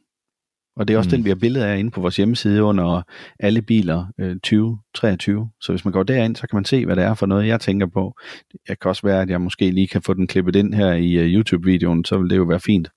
[0.75, 1.11] Og det er også Mm.
[1.11, 3.01] den, vi har billeder af inde på vores hjemmeside under
[3.39, 5.49] alle biler øh, 2023.
[5.61, 7.61] Så hvis man går derind, så kan man se, hvad det er for noget, jeg
[7.61, 8.15] tænker på.
[8.51, 11.13] Det kan også være, at jeg måske lige kan få den klippet ind her i
[11.13, 12.89] øh, YouTube-videoen, så vil det jo være fint.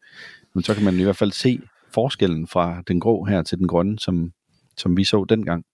[0.54, 1.60] Men så kan man i hvert fald se
[1.94, 4.32] forskellen fra den grå her til den grønne, som,
[4.76, 5.64] som vi så dengang.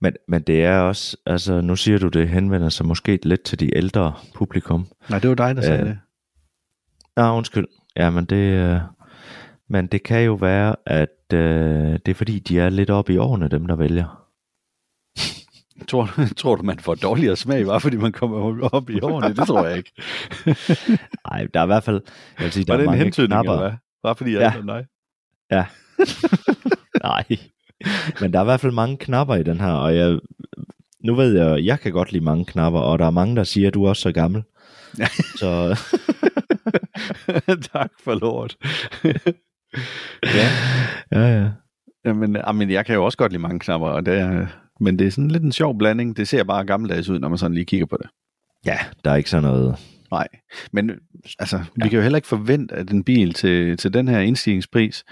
[0.00, 3.60] Men, men det er også, altså nu siger du, det henvender sig måske lidt til
[3.60, 4.86] de ældre publikum.
[5.10, 5.98] Nej, det var dig, der sagde Øh, det.
[7.16, 7.66] Nå, undskyld.
[7.96, 8.80] Ja, men det, øh,
[9.68, 11.38] men det kan jo være, at øh,
[12.06, 14.26] det er fordi, de er lidt oppe i årene, dem der vælger.
[15.88, 19.34] Tror, tror du, man får dårligere smag, bare fordi man kommer op i årene?
[19.34, 19.92] Det tror jeg ikke.
[21.30, 22.00] Nej, der er i hvert fald,
[22.38, 23.52] jeg vil sige, der Var det er en hentydning, knapper.
[23.52, 23.78] eller hvad?
[24.02, 24.60] Bare fordi jeg Ja.
[24.60, 24.86] er dig?
[25.50, 25.64] Ja.
[27.08, 27.24] Nej.
[28.20, 30.18] Men der er i hvert fald mange knapper i den her, og jeg,
[31.04, 33.68] nu ved jeg, jeg kan godt lide mange knapper, og der er mange, der siger,
[33.68, 34.42] at du er også så gammel.
[35.36, 35.80] så
[37.72, 38.56] tak for lort.
[40.24, 40.48] ja,
[41.12, 41.50] ja, ja.
[42.04, 44.46] Jamen, jamen, jeg kan jo også godt lide mange knapper, og det er,
[44.80, 46.16] men det er sådan lidt en sjov blanding.
[46.16, 48.10] Det ser bare gammeldags ud, når man sådan lige kigger på det.
[48.66, 49.76] Ja, der er ikke sådan noget.
[50.10, 50.28] Nej,
[50.72, 50.90] men
[51.38, 51.64] altså, ja.
[51.74, 55.04] vi kan jo heller ikke forvente, at en bil til, til den her indstigningspris,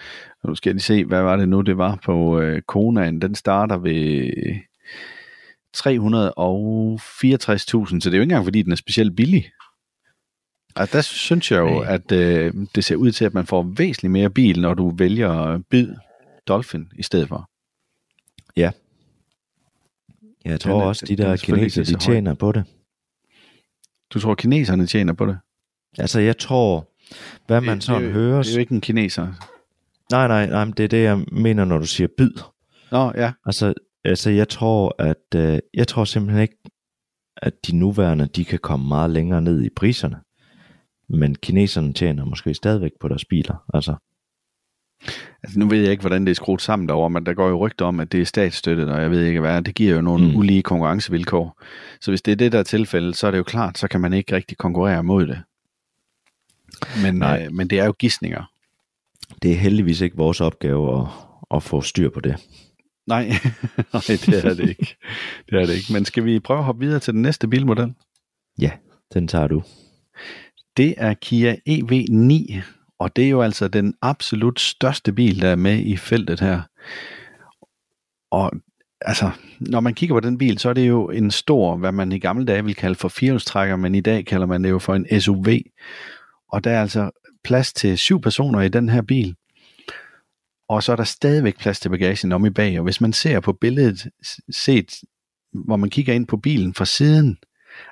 [0.44, 3.35] nu skal jeg lige se, hvad var det nu, det var på øh, Konaen, den
[3.35, 4.33] starter ved
[5.77, 9.51] 364.000, så det er jo ikke engang, fordi den er specielt billig.
[10.77, 14.12] Altså, der synes jeg jo, at øh, det ser ud til, at man får væsentligt
[14.12, 15.88] mere bil, når du vælger bid
[16.48, 17.51] Dolphin i stedet for.
[20.44, 22.64] Jeg tror Den også, de er der kineser, de tjener på det.
[24.14, 25.38] Du tror, kineserne tjener på det?
[25.98, 26.88] Altså, jeg tror,
[27.46, 28.42] hvad man det, sådan det, er hører...
[28.42, 29.33] Det er jo ikke en kineser.
[30.12, 32.31] Nej, nej, nej, men det er det, jeg mener, når du siger bid.
[32.92, 33.33] Nå, ja.
[33.47, 36.57] Altså, altså jeg tror, at øh, jeg tror simpelthen ikke,
[37.37, 40.16] at de nuværende, de kan komme meget længere ned i priserne.
[41.09, 43.64] Men kineserne tjener måske stadigvæk på deres biler.
[43.75, 43.94] Altså,
[45.42, 47.59] Altså, nu ved jeg ikke, hvordan det er skruet sammen derovre, men der går jo
[47.66, 49.62] rygter om, at det er statsstøttet, og jeg ved ikke hvad.
[49.62, 50.37] Det giver jo nogle mm.
[50.37, 51.62] ulige konkurrencevilkår.
[52.01, 54.01] Så hvis det er det, der er tilfældet, så er det jo klart, så kan
[54.01, 55.42] man ikke rigtig konkurrere mod det.
[57.03, 57.44] Men, Nej.
[57.44, 58.51] øh, men det er jo gissninger.
[59.42, 61.07] Det er heldigvis ikke vores opgave at,
[61.55, 62.37] at få styr på det.
[63.07, 63.24] Nej,
[63.92, 64.96] Nej, det er det ikke.
[65.51, 65.92] Det er det ikke.
[65.92, 67.94] Men skal vi prøve at hoppe videre til den næste bilmodel?
[68.61, 68.70] Ja,
[69.14, 69.62] den tager du.
[70.77, 72.61] Det er Kia EV9,
[72.98, 76.62] og det er jo altså den absolut største bil, der er med i feltet her.
[78.31, 78.53] Og
[79.01, 82.12] altså, når man kigger på den bil, så er det jo en stor, hvad man
[82.12, 84.94] i gamle dage ville kalde for firehjulstrækker, men i dag kalder man det jo for
[84.94, 85.46] en SUV.
[86.53, 87.11] Og der er altså
[87.48, 89.34] plads til syv personer i den her bil.
[90.68, 92.78] Og så er der stadigvæk plads til bagagen om i bag.
[92.78, 94.06] Og hvis man ser på billedet
[94.50, 94.94] set,
[95.52, 97.38] hvor man kigger ind på bilen fra siden,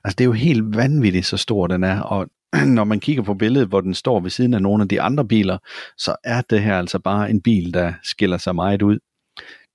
[0.04, 2.00] altså det er jo helt vanvittigt, så stor den er.
[2.00, 2.28] Og
[2.76, 5.28] når man kigger på billedet, hvor den står ved siden af nogle af de andre
[5.28, 5.58] biler,
[5.98, 8.98] så er det her altså bare en bil, der skiller sig meget ud.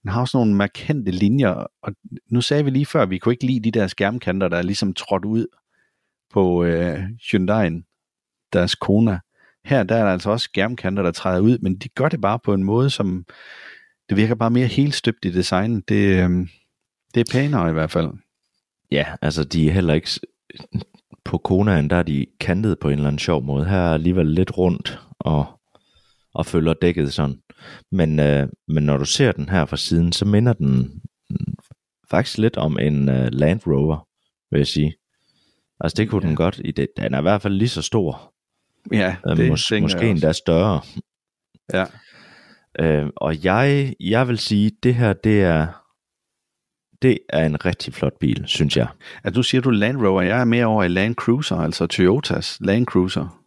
[0.01, 1.93] Den har også nogle markante linjer, og
[2.31, 4.61] nu sagde vi lige før, at vi kunne ikke lide de der skærmkanter, der er
[4.61, 5.47] ligesom trådt ud
[6.33, 9.19] på øh, Hyundai'en, deres Kona.
[9.65, 12.39] Her der er der altså også skærmkanter, der træder ud, men de gør det bare
[12.39, 13.25] på en måde, som
[14.09, 15.81] det virker bare mere helt støbt i designen.
[15.87, 16.47] Det, øh,
[17.13, 18.09] det er pænere i hvert fald.
[18.91, 20.09] Ja, altså de er heller ikke...
[21.25, 23.65] På Konaen, der er de kantet på en eller anden sjov måde.
[23.65, 25.45] Her er alligevel lidt rundt og,
[26.33, 27.39] og følger dækket sådan.
[27.91, 31.01] Men, øh, men når du ser den her fra siden, så minder den
[32.11, 34.07] faktisk lidt om en øh, Land Rover,
[34.51, 34.93] vil jeg sige.
[35.79, 36.27] Altså det kunne Ja.
[36.27, 36.61] den godt.
[36.65, 38.30] I det, den er i hvert fald lige så stor.
[38.91, 39.51] Ja, Øh, det mås-
[39.81, 39.97] måske også.
[40.05, 40.81] endda større.
[41.73, 41.85] Ja.
[42.79, 45.67] Øh, og jeg, jeg vil sige, det her, det er,
[47.01, 48.87] det er en rigtig flot bil, synes jeg.
[49.23, 52.57] Altså, nu siger du Land Rover, jeg er mere over i Land Cruiser, altså Toyotas
[52.61, 53.37] Land Cruiser.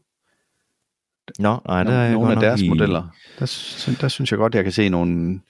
[1.39, 3.03] Nå, nej, der er nogle af deres i- modeller.
[3.39, 5.41] Der, der synes jeg godt, jeg kan se nogle,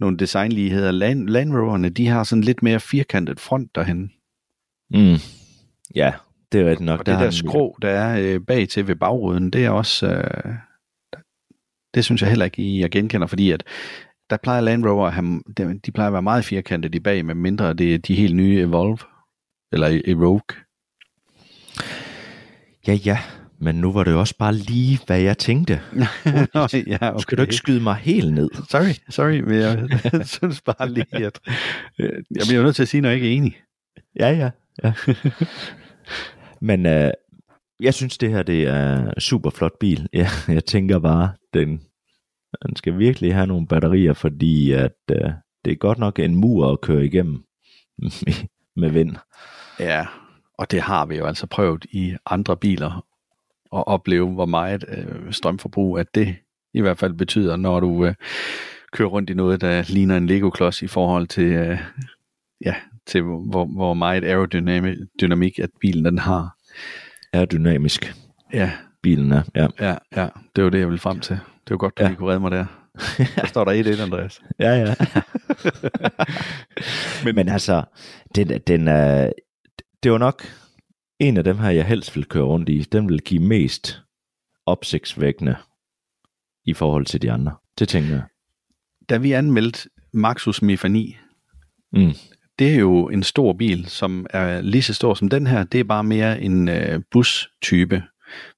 [0.00, 0.90] nogle designligheder.
[0.90, 4.12] Land, Land Roverne, de har sådan lidt mere firkantet front derhen.
[4.90, 5.16] Mm.
[5.94, 6.12] Ja,
[6.52, 7.00] det er rigtigt nok.
[7.00, 10.06] Og det der skrå, der er øh, bag til ved bagruden, det er også...
[10.06, 10.54] Øh,
[11.94, 13.64] det synes jeg heller ikke, jeg genkender, fordi at
[14.30, 15.42] der plejer Land Rover at have,
[15.86, 18.60] de plejer at være meget firkantet i bag, med mindre det er de helt nye
[18.60, 18.98] Evolve,
[19.72, 20.56] eller Evoque.
[22.86, 23.18] Ja, ja,
[23.58, 25.80] men nu var det jo også bare lige, hvad jeg tænkte.
[25.94, 26.84] ja, okay.
[27.18, 28.50] Skal du ikke skyde mig helt ned?
[28.68, 29.88] Sorry, sorry, men jeg
[30.36, 31.40] synes bare lige, at
[31.98, 33.60] øh, jeg bliver nødt til at sige, når jeg ikke er enig.
[34.20, 34.50] Ja, ja.
[34.84, 34.92] ja.
[36.62, 37.10] men øh,
[37.80, 40.08] jeg synes, det her det er super flot bil.
[40.12, 41.80] Ja, jeg tænker bare, den,
[42.66, 45.30] den skal virkelig have nogle batterier, fordi at, øh,
[45.64, 47.44] det er godt nok en mur at køre igennem
[48.80, 49.16] med vind.
[49.80, 50.06] Ja,
[50.58, 53.06] og det har vi jo altså prøvet i andre biler
[53.72, 56.36] at opleve, hvor meget øh, strømforbrug, at det
[56.74, 58.14] i hvert fald betyder, når du øh,
[58.92, 61.78] kører rundt i noget, der ligner en Lego-klods i forhold til, øh,
[62.64, 62.74] ja,
[63.06, 66.56] til hvor, hvor meget aerodynamik, at bilen den har.
[67.32, 68.14] Aerodynamisk.
[68.52, 68.72] Ja.
[69.02, 69.66] Bilen er, ja.
[69.80, 70.28] Ja, ja.
[70.56, 71.36] Det var det, jeg ville frem til.
[71.36, 72.08] Det var godt, du ja.
[72.08, 72.66] lige kunne redde mig der.
[73.36, 74.42] Der står der 1-1, Andreas.
[74.58, 74.94] ja, ja.
[77.24, 77.84] men, men altså,
[78.34, 79.32] den, den er,
[80.02, 80.42] det var nok
[81.18, 82.82] en af dem her, jeg helst vil køre rundt i.
[82.82, 84.02] Den vil give mest
[84.66, 85.56] opsigtsvækkende
[86.64, 87.52] i forhold til de andre.
[87.78, 88.22] Det tænker jeg.
[89.08, 91.16] Da vi anmeldte Maxus Mifa 9,
[91.92, 92.12] mm
[92.58, 95.64] det er jo en stor bil, som er lige så stor som den her.
[95.64, 98.02] Det er bare mere en øh, bus-type.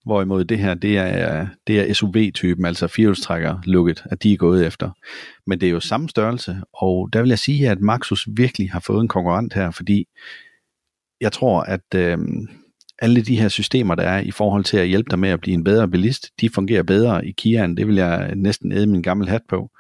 [0.05, 4.67] Hvorimod det her, det er, det er SUV-typen, altså firehjulstrækker lukket, at de er gået
[4.67, 4.91] efter.
[5.47, 8.81] Men det er jo samme størrelse, og der vil jeg sige, at Maxus virkelig har
[8.81, 10.07] fået en konkurrent her, fordi
[11.21, 12.19] jeg tror, at øh,
[12.99, 15.55] alle de her systemer, der er i forhold til at hjælpe dig med at blive
[15.55, 17.77] en bedre bilist, de fungerer bedre i Kiaen.
[17.77, 19.71] Det vil jeg næsten æde min gamle hat på.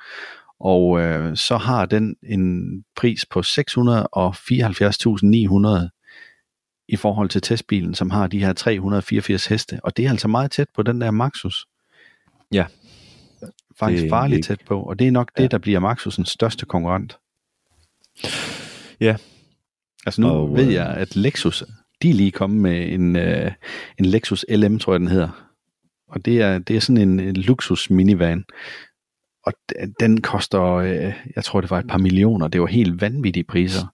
[0.60, 3.44] Og øh, så har den en pris på 674.900
[6.88, 9.80] i forhold til testbilen, som har de her 384 heste.
[9.84, 11.66] Og det er altså meget tæt på den der Maxus.
[12.52, 12.66] Ja.
[13.78, 14.82] Faktisk farligt tæt på.
[14.82, 15.42] Og det er nok ja.
[15.42, 17.18] det, der bliver Maxusens største konkurrent.
[19.00, 19.16] Ja,
[20.06, 21.64] Altså nu og, ved jeg, at Lexus,
[22.02, 23.52] de er lige kommet med en, uh,
[23.98, 25.50] en Lexus LM, tror jeg den hedder.
[26.08, 28.44] Og det er, det er sådan en, en luksus minivan.
[29.46, 29.52] Og
[30.00, 32.48] den koster, øh, jeg tror det var et par millioner.
[32.48, 33.86] Det var helt vanvittige priser.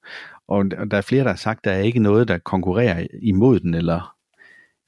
[0.49, 3.07] Og, og der er flere, der har sagt, at der er ikke noget, der konkurrerer
[3.23, 4.15] imod den, eller,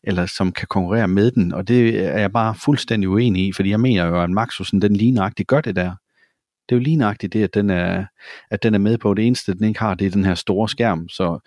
[0.05, 1.53] eller som kan konkurrere med den.
[1.53, 4.97] Og det er jeg bare fuldstændig uenig i, fordi jeg mener jo, at Maxusen, den
[4.97, 5.95] ligneragtigt gør det der.
[6.69, 8.05] Det er jo lige nøjagtigt det, at den er,
[8.51, 9.15] at den er med på.
[9.15, 11.39] Det eneste, den ikke har, det er den her store skærm, så,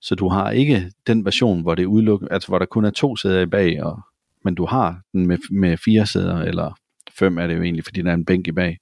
[0.00, 3.16] så du har ikke den version, hvor det udelukker, altså hvor der kun er to
[3.16, 4.00] sæder i bag, og,
[4.44, 6.74] men du har den med, med fire sæder, eller
[7.18, 8.78] fem er det jo egentlig, fordi der er en bænk i bag.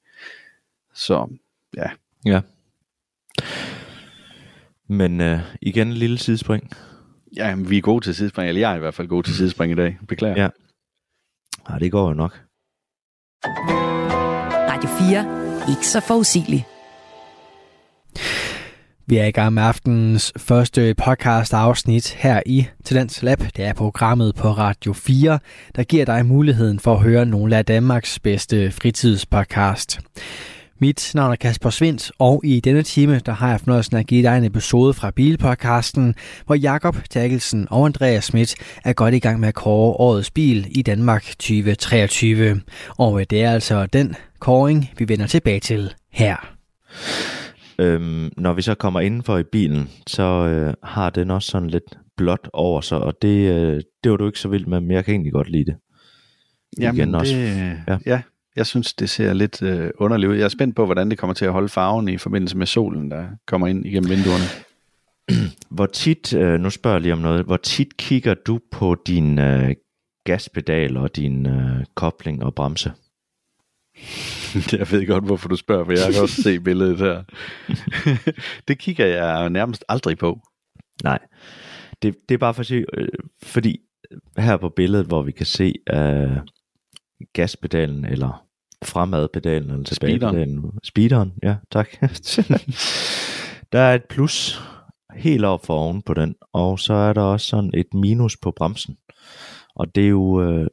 [0.95, 1.39] Så
[1.77, 1.91] ja.
[2.25, 2.41] Ja.
[4.89, 6.71] Men øh, igen en lille sidespring.
[7.37, 9.73] Ja, vi er gode til sidespring, eller jeg er i hvert fald god til sidespring
[9.73, 9.99] i dag.
[10.09, 10.43] Beklager.
[10.43, 10.49] Ja.
[11.71, 12.41] Ja, det går jo nok.
[14.69, 16.67] Radio 4 ikke så forudsigelig.
[19.13, 23.39] Vi er i gang med aftenens første podcast afsnit her i Talents Lab.
[23.57, 25.39] Det er programmet på Radio 4,
[25.77, 30.01] der giver dig muligheden for at høre nogle af Danmarks bedste fritidspodcast.
[30.81, 34.23] Mit navn er Kasper Svindt, og i denne time der har jeg fornøjelsen at give
[34.23, 36.15] dig en episode fra Bilpodcasten,
[36.47, 38.55] hvor Jakob Takkelsen og Andreas Schmidt
[38.85, 42.61] er godt i gang med at kåre årets bil i Danmark 2023.
[42.99, 46.53] Og øh, det er altså den kåring, vi vender tilbage til her.
[47.83, 51.99] Øhm, når vi så kommer indenfor i bilen, så øh, har den også sådan lidt
[52.17, 55.05] blåt over sig, og det, øh, det var du ikke så vild med, men jeg
[55.05, 55.77] kan egentlig godt lide det.
[56.81, 57.35] Jamen, Igen også.
[57.35, 57.99] Det, ja.
[58.07, 58.23] ja,
[58.57, 60.37] jeg synes, det ser lidt øh, underligt ud.
[60.37, 63.11] Jeg er spændt på, hvordan det kommer til at holde farven i forbindelse med solen,
[63.11, 64.45] der kommer ind igennem vinduerne.
[65.77, 69.39] Hvor tit, øh, nu spørger jeg lige om noget, hvor tit kigger du på din
[69.39, 69.75] øh,
[70.25, 72.93] gaspedal og din øh, kobling og bremse?
[74.79, 77.23] Jeg ved godt, hvorfor du spørger, for jeg kan også se billedet her.
[78.69, 80.41] det kigger jeg nærmest aldrig på.
[81.05, 81.19] Nej,
[82.03, 83.09] det, det er bare for at sige, øh,
[83.43, 83.81] fordi
[84.39, 86.37] her på billedet, hvor vi kan se øh,
[87.33, 88.47] gaspedalen, eller
[88.85, 90.79] fremadpedalen, eller tilbagepedalen.
[90.83, 91.89] Speederen, ja, tak.
[93.73, 94.63] der er et plus
[95.17, 98.51] helt op for oven på den, og så er der også sådan et minus på
[98.51, 98.97] bremsen.
[99.75, 100.67] Og det er jo, øh,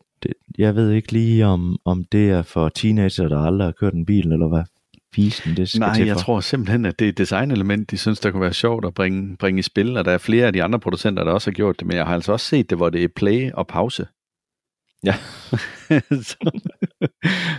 [0.60, 4.06] jeg ved ikke lige, om, om det er for teenager, der aldrig har kørt en
[4.06, 4.64] bil, eller hvad
[5.16, 8.20] fisen det skal Nej, til jeg tror simpelthen, at det er et designelement, de synes,
[8.20, 10.64] der kunne være sjovt at bringe, bringe i spil, og der er flere af de
[10.64, 12.90] andre producenter, der også har gjort det, men jeg har altså også set det, hvor
[12.90, 14.06] det er play og pause.
[15.04, 15.14] Ja.
[16.30, 16.52] så,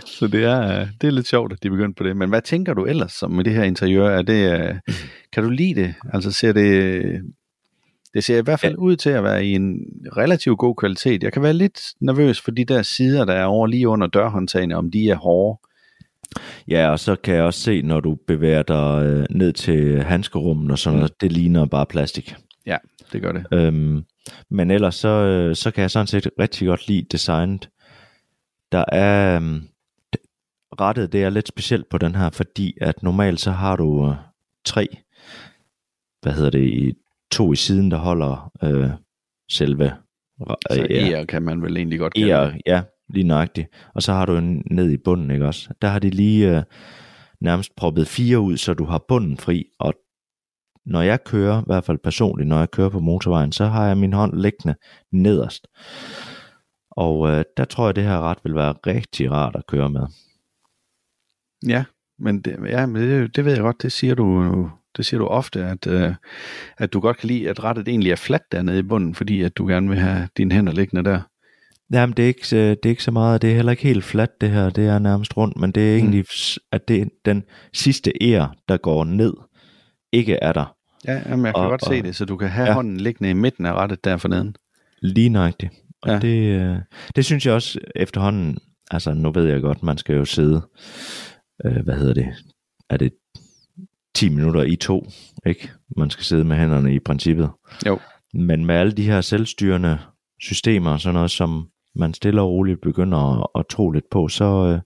[0.05, 2.17] så det er, det er lidt sjovt, at de begyndte på det.
[2.17, 4.09] Men hvad tænker du ellers som med det her interiør?
[4.09, 4.75] Er det, øh,
[5.33, 5.93] kan du lide det?
[6.13, 7.03] Altså ser det...
[8.13, 8.79] Det ser i hvert fald ja.
[8.79, 9.79] ud til at være i en
[10.17, 11.23] relativt god kvalitet.
[11.23, 14.75] Jeg kan være lidt nervøs for de der sider, der er over lige under dørhåndtagene,
[14.75, 15.59] om de er hårde.
[16.67, 20.71] Ja, og så kan jeg også se, når du bevæger dig øh, ned til handskerummet
[20.71, 21.17] og sådan noget, mm.
[21.21, 22.35] det ligner bare plastik.
[22.65, 22.77] Ja,
[23.13, 23.45] det gør det.
[23.51, 24.03] Øhm,
[24.49, 27.69] men ellers så, øh, så kan jeg sådan set rigtig godt lide designet.
[28.71, 29.61] Der er øhm,
[30.79, 34.15] rettet, det er lidt specielt på den her, fordi at normalt så har du øh,
[34.65, 34.87] tre,
[36.21, 36.93] hvad hedder det, i,
[37.31, 38.89] to i siden, der holder øh,
[39.51, 39.91] selve.
[40.71, 42.61] Så ja, kan man vel egentlig godt kalde det.
[42.65, 43.67] ja, lige nøjagtigt.
[43.95, 45.73] Og så har du en ned i bunden, ikke også?
[45.81, 46.63] Der har de lige øh,
[47.41, 49.93] nærmest proppet fire ud, så du har bunden fri, og
[50.85, 53.97] når jeg kører, i hvert fald personligt, når jeg kører på motorvejen, så har jeg
[53.97, 54.75] min hånd liggende
[55.11, 55.67] nederst.
[56.91, 60.07] Og øh, der tror jeg, det her ret vil være rigtig rart at køre med.
[61.67, 61.83] Ja,
[62.19, 65.27] men det, ja, men det, det ved jeg godt, det siger du, det siger du
[65.27, 66.13] ofte, at, øh,
[66.77, 69.57] at du godt kan lide, at rettet egentlig er fladt dernede i bunden, fordi at
[69.57, 71.21] du gerne vil have dine hænder liggende der.
[71.93, 74.41] Jamen, det er, ikke, det er ikke så meget, det er heller ikke helt fladt
[74.41, 75.99] det her, det er nærmest rundt, men det er mm.
[75.99, 76.25] egentlig,
[76.71, 79.33] at det er den sidste ære, der går ned,
[80.11, 80.75] ikke er der.
[81.07, 82.73] Ja, jamen, jeg kan og, godt og, se det, så du kan have ja.
[82.73, 84.55] hånden liggende i midten af rettet der forneden.
[85.01, 85.73] Lige nøjagtigt.
[86.01, 86.19] Og ja.
[86.19, 86.77] det, øh,
[87.15, 88.57] det synes jeg også efterhånden,
[88.91, 90.61] altså nu ved jeg godt, man skal jo sidde,
[91.65, 92.27] øh, hvad hedder det,
[92.89, 93.11] er det
[94.21, 95.07] 10 minutter i to,
[95.45, 95.69] ikke?
[95.97, 97.49] Man skal sidde med hænderne i princippet.
[97.85, 97.99] Jo.
[98.33, 99.99] Men med alle de her selvstyrende
[100.39, 104.27] systemer og sådan noget, som man stille og roligt begynder at, at tro lidt på,
[104.27, 104.79] så, øh,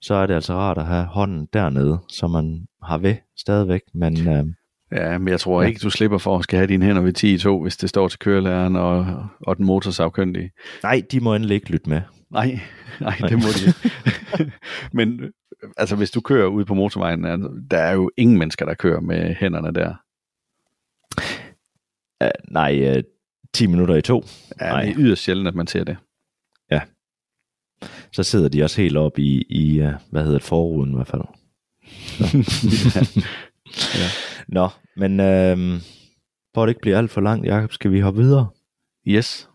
[0.00, 4.28] så er det altså rart at have hånden dernede, så man har ved stadigvæk, men...
[4.28, 4.44] Øh,
[4.92, 5.68] ja, men jeg tror ja.
[5.68, 7.88] ikke, du slipper for at skal have dine hænder ved 10 i 2, hvis det
[7.88, 9.06] står til kørelæreren og,
[9.40, 10.50] og den motorsavkyndige.
[10.82, 12.00] Nej, de må endelig ikke lytte med.
[12.30, 12.60] Nej,
[13.00, 14.52] nej, det må de ikke.
[14.92, 15.20] men
[15.76, 17.22] altså, hvis du kører ud på motorvejen,
[17.70, 19.94] der er jo ingen mennesker, der kører med hænderne der.
[22.24, 23.02] Uh, nej, uh,
[23.54, 24.24] 10 minutter i to.
[24.60, 24.82] Ja, nej.
[24.82, 25.96] det er yderst sjældent, at man ser det.
[26.70, 26.80] Ja.
[28.12, 31.08] Så sidder de også helt op i, i uh, hvad hedder det, forruden i hvert
[31.08, 31.22] fald.
[32.94, 33.22] ja.
[34.00, 34.08] ja.
[34.48, 35.80] Nå, men øh,
[36.54, 38.48] for at det ikke bliver alt for langt, Jacob, skal vi hoppe videre?
[39.06, 39.48] Yes.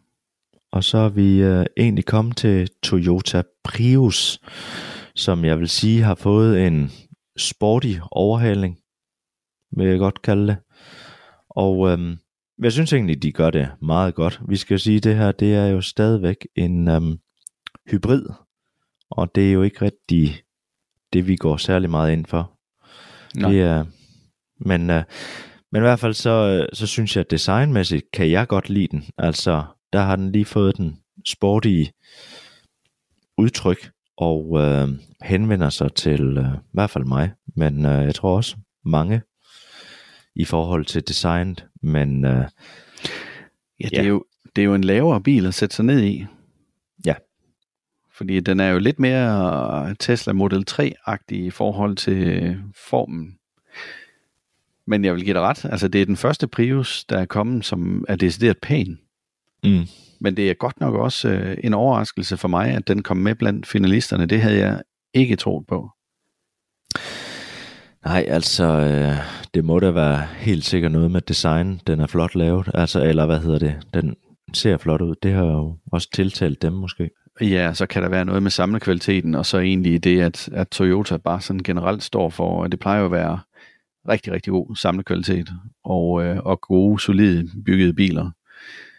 [0.72, 4.40] Og så er vi øh, egentlig kommet til Toyota Prius,
[5.16, 6.92] som jeg vil sige har fået en
[7.38, 8.80] sporty overhaling,
[9.78, 10.58] vil jeg godt kalde det.
[11.50, 12.18] Og øh,
[12.64, 14.42] jeg synes egentlig, de gør det meget godt.
[14.48, 17.02] Vi skal sige, at det her det er jo stadigvæk en øh,
[17.92, 18.26] hybrid,
[19.10, 20.44] og det er jo ikke rigtig
[21.14, 22.60] det, vi går særlig meget ind for.
[23.36, 23.52] Nej.
[23.52, 23.86] Det er,
[24.60, 25.04] men, øh,
[25.72, 28.88] men i hvert fald så, øh, så synes jeg, at designmæssigt kan jeg godt lide
[28.88, 29.04] den.
[29.18, 31.94] Altså, der har den lige fået den sportige
[33.38, 34.90] udtryk, og øh,
[35.22, 38.56] henvender sig til øh, i hvert fald mig, men øh, jeg tror også
[38.86, 39.22] mange
[40.36, 42.46] i forhold til designet, men øh,
[43.80, 44.02] ja, det, ja.
[44.02, 44.24] Er jo,
[44.56, 46.26] det er jo en lavere bil at sætte sig ned i.
[47.06, 47.16] Ja.
[48.14, 53.38] Fordi den er jo lidt mere Tesla Model 3-agtig i forhold til formen.
[54.88, 55.66] Men jeg vil give dig ret.
[55.66, 59.00] Altså, det er den første Prius, der er kommet, som er decideret pæn.
[59.64, 59.88] Mm.
[60.24, 63.36] Men det er godt nok også øh, en overraskelse for mig, at den kom med
[63.36, 64.26] blandt finalisterne.
[64.26, 64.82] Det havde jeg
[65.14, 65.90] ikke troet på.
[68.06, 69.18] Nej, altså, øh,
[69.54, 71.82] det må da være helt sikkert noget med design.
[71.88, 73.76] Den er flot lavet, altså, eller hvad hedder det?
[73.94, 74.16] Den
[74.54, 75.16] ser flot ud.
[75.24, 77.10] Det har jo også tiltalt dem måske.
[77.42, 81.18] Ja, så kan der være noget med samlekvaliteten, og så egentlig det, at, at Toyota
[81.18, 83.40] bare sådan generelt står for, at det plejer at være
[84.10, 85.50] rigtig, rigtig god samlekvalitet,
[85.84, 88.32] og, øh, og gode, solide byggede biler.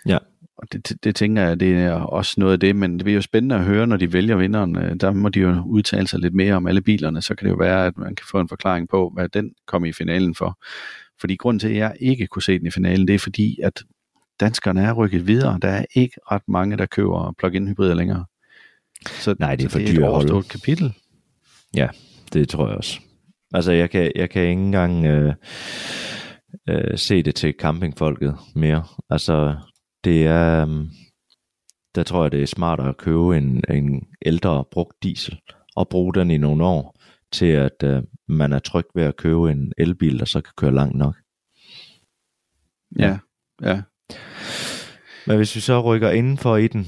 [0.06, 0.18] Ja.
[0.56, 3.14] Og det, det, det tænker jeg, det er også noget af det, men det bliver
[3.14, 4.76] jo spændende at høre, når de vælger vinderen.
[4.76, 7.50] Øh, der må de jo udtale sig lidt mere om alle bilerne, så kan det
[7.50, 10.58] jo være, at man kan få en forklaring på, hvad den kom i finalen for.
[11.20, 13.82] Fordi grund til, at jeg ikke kunne se den i finalen, det er fordi, at
[14.40, 15.58] danskerne er rykket videre.
[15.62, 18.24] Der er ikke ret mange, der køber plug-in hybrider længere.
[19.06, 20.94] Så, Nej, det er for dyrt det er et kapitel.
[21.76, 21.88] Ja,
[22.32, 23.00] det tror jeg også.
[23.54, 25.34] Altså, jeg kan, jeg kan ikke engang øh,
[26.68, 28.84] øh, se det til campingfolket mere.
[29.10, 29.56] Altså,
[30.04, 30.68] det er...
[30.68, 30.84] Øh,
[31.94, 35.40] der tror jeg, det er smartere at købe en, en ældre brugt diesel
[35.76, 36.96] og bruge den i nogle år
[37.32, 40.74] til, at øh, man er tryg ved at købe en elbil, der så kan køre
[40.74, 41.16] langt nok.
[42.98, 43.18] Ja,
[43.62, 43.82] ja.
[45.26, 46.86] Men hvis vi så rykker indenfor i den,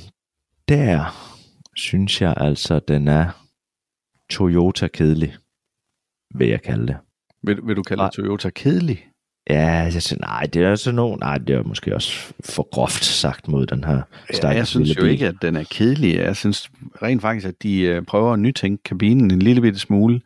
[0.69, 1.05] der
[1.77, 3.47] synes jeg altså, den er
[4.31, 5.37] Toyota kedelig
[6.35, 6.97] vil jeg kalde det.
[7.43, 8.11] Vil, vil du kalde Nej.
[8.11, 9.11] Toyota kedelig?
[9.51, 13.05] Ja, jeg siger, nej, det er så no, nej, det er måske også for groft
[13.05, 14.03] sagt mod den her
[14.43, 15.11] Ja, jeg synes jo bil.
[15.11, 16.15] ikke, at den er kedelig.
[16.15, 16.71] Jeg synes
[17.03, 20.21] rent faktisk, at de øh, prøver at nytænke kabinen en lille bitte smule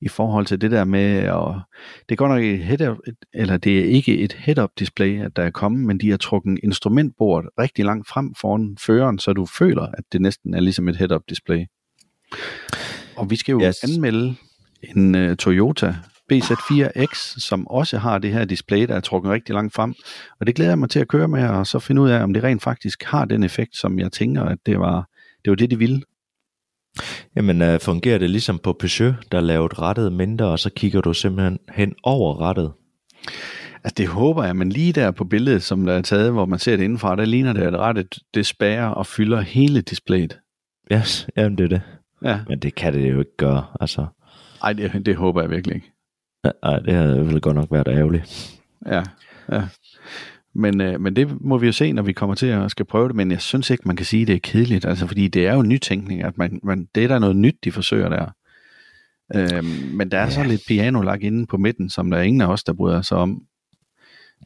[0.00, 1.60] i forhold til det der med, og
[2.08, 2.96] det er godt nok et head
[3.34, 6.58] eller det er ikke et head-up display, at der er kommet, men de har trukket
[6.62, 10.96] instrumentbordet rigtig langt frem foran føreren, så du føler, at det næsten er ligesom et
[10.96, 11.64] head-up display.
[13.16, 13.84] Og vi skal jo yes.
[13.84, 14.34] anmelde
[14.82, 15.94] en uh, Toyota
[16.32, 19.94] BZ4X, som også har det her display, der er trukket rigtig langt frem.
[20.40, 22.34] Og det glæder jeg mig til at køre med, og så finde ud af, om
[22.34, 25.08] det rent faktisk har den effekt, som jeg tænker, at det var
[25.44, 26.02] det, var det de ville.
[27.36, 31.12] Jamen, øh, fungerer det ligesom på Peugeot, der lavede rettet mindre, og så kigger du
[31.12, 32.72] simpelthen hen over rettet?
[33.84, 36.58] Altså det håber jeg, men lige der på billedet, som der er taget, hvor man
[36.58, 40.38] ser det indenfra, der ligner det, at rettet det spærer og fylder hele displayet.
[40.92, 41.82] Yes, jamen det er det.
[42.24, 44.06] Ja, Men det kan det jo ikke gøre, altså.
[44.62, 45.91] ej, det, det håber jeg virkelig ikke.
[46.62, 48.60] Nej, det havde vel godt nok været ærgerligt.
[48.86, 49.02] Ja,
[49.52, 49.62] ja.
[50.54, 53.08] Men, øh, men det må vi jo se, når vi kommer til at skal prøve
[53.08, 53.16] det.
[53.16, 54.84] Men jeg synes ikke, man kan sige, at det er kedeligt.
[54.84, 57.72] Altså, fordi det er jo nytænkning, at man, man, det er der noget nyt, de
[57.72, 58.30] forsøger der.
[59.34, 60.30] Øhm, men der er ja.
[60.30, 63.02] så lidt piano lagt inde på midten, som der er ingen af os, der bryder
[63.02, 63.42] sig om.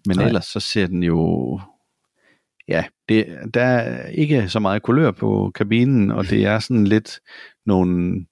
[0.07, 0.27] Men Nej.
[0.27, 1.61] ellers så ser den jo...
[2.69, 7.21] Ja, det, der er ikke så meget kulør på kabinen, og det er sådan lidt
[7.67, 8.27] nogle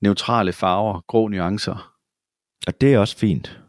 [0.00, 1.93] neutrale farver, grå nuancer.
[2.66, 3.60] Og det er også fint.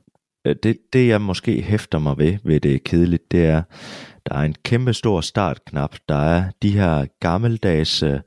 [0.48, 3.64] Øh, Det, det jeg måske hæfter mig ved, ved det er kedeligt, det er,
[4.26, 5.96] der er en kæmpe stor startknap.
[6.10, 8.20] Der er de her gammeldags øh,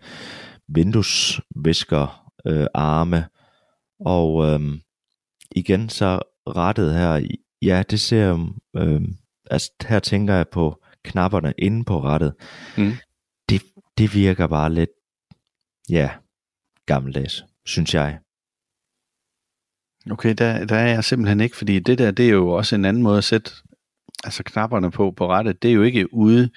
[0.69, 3.25] vinduesvisker øh, arme.
[4.01, 4.61] Og øh,
[5.57, 7.29] igen så rettet her,
[7.63, 9.03] ja det ser øh,
[9.51, 12.35] altså her tænker jeg på knapperne inde på rettet.
[12.79, 12.93] Mm.
[13.49, 13.63] Det,
[13.99, 14.91] det virker bare lidt,
[15.91, 16.11] ja,
[16.87, 18.19] gammeldags, synes jeg.
[20.11, 22.85] Okay, der, der er jeg simpelthen ikke, fordi det der, det er jo også en
[22.85, 23.51] anden måde at sætte
[24.25, 25.63] altså knapperne på på rettet.
[25.63, 26.51] Det er jo ikke ude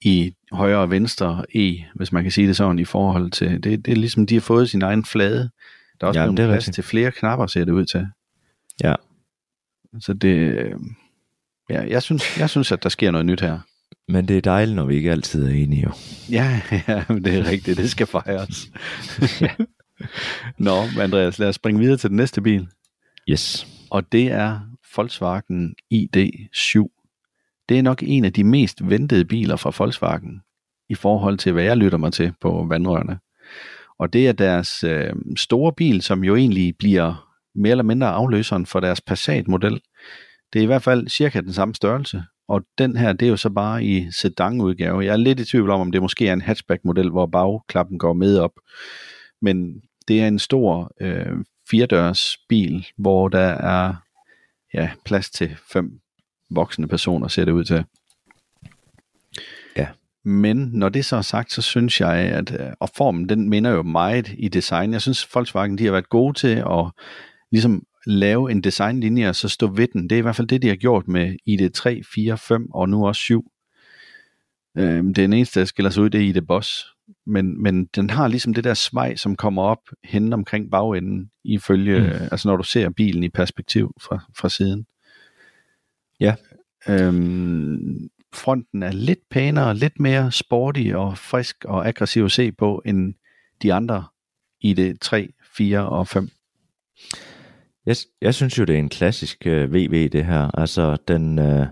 [0.00, 3.86] i højre og venstre E, hvis man kan sige det sådan, i forhold til, det,
[3.86, 5.50] det er ligesom, de har fået sin egen flade.
[6.00, 8.06] Der er også Ja, ja, det er plads til flere knapper, ser det ud til.
[8.82, 8.94] Ja.
[10.00, 10.66] Så det,
[11.70, 13.58] ja, jeg synes, jeg synes, at der sker noget nyt her.
[14.08, 15.92] Men det er dejligt, når vi ikke altid er enige jo.
[16.30, 18.70] Ja, ja, det er rigtigt, det skal fejres.
[19.40, 19.50] Ja.
[20.58, 22.68] Nå, Andreas, lad os springe videre til den næste bil.
[23.30, 23.66] Yes.
[23.90, 24.60] og det er
[24.96, 26.96] Volkswagen ID7.
[27.68, 30.40] Det er nok en af de mest ventede biler fra Volkswagen
[30.88, 33.18] i forhold til, hvad jeg lytter mig til på vandrørene.
[33.98, 38.66] Og det er deres øh, store bil, som jo egentlig bliver mere eller mindre afløseren
[38.66, 39.80] for deres Passat-model.
[40.52, 43.36] Det er i hvert fald cirka den samme størrelse, og den her, det er jo
[43.36, 45.04] så bare i sedan-udgave.
[45.04, 48.12] Jeg er lidt i tvivl om, om det måske er en hatchback-model, hvor bagklappen går
[48.12, 48.52] med op.
[49.42, 51.36] Men det er en stor øh,
[51.70, 53.94] firedørs bil, hvor der er
[54.74, 56.00] ja, plads til fem
[56.50, 57.84] voksne personer, ser det ud til.
[59.76, 59.86] Ja.
[60.24, 63.70] Men når det så er sagt, så synes jeg, at øh, og formen, den minder
[63.70, 64.92] jo meget i design.
[64.92, 66.90] Jeg synes, Volkswagen, de har været gode til at
[67.50, 70.02] ligesom lave en designlinje og så stå ved den.
[70.02, 73.06] Det er i hvert fald det, de har gjort med ID3, 4, 5 og nu
[73.06, 73.44] også 7.
[74.78, 76.86] Øhm, den eneste, der skiller sig ud, det er ID Boss.
[77.26, 81.98] Men, men den har ligesom det der svej, som kommer op hen omkring bagenden, ifølge,
[82.00, 82.04] Mm.
[82.06, 82.12] mm.
[82.32, 84.86] altså når du ser bilen i perspektiv fra, fra siden.
[86.20, 86.34] Ja.
[86.88, 92.82] Øhm, fronten er lidt pænere, lidt mere sporty og frisk og aggressiv at se på,
[92.84, 93.14] end
[93.62, 94.04] de andre
[94.60, 96.28] i det 3, 4 og 5.
[97.86, 100.58] Jeg, jeg synes jo, det er en klassisk øh, VV, det her.
[100.58, 101.66] Altså, den, øh,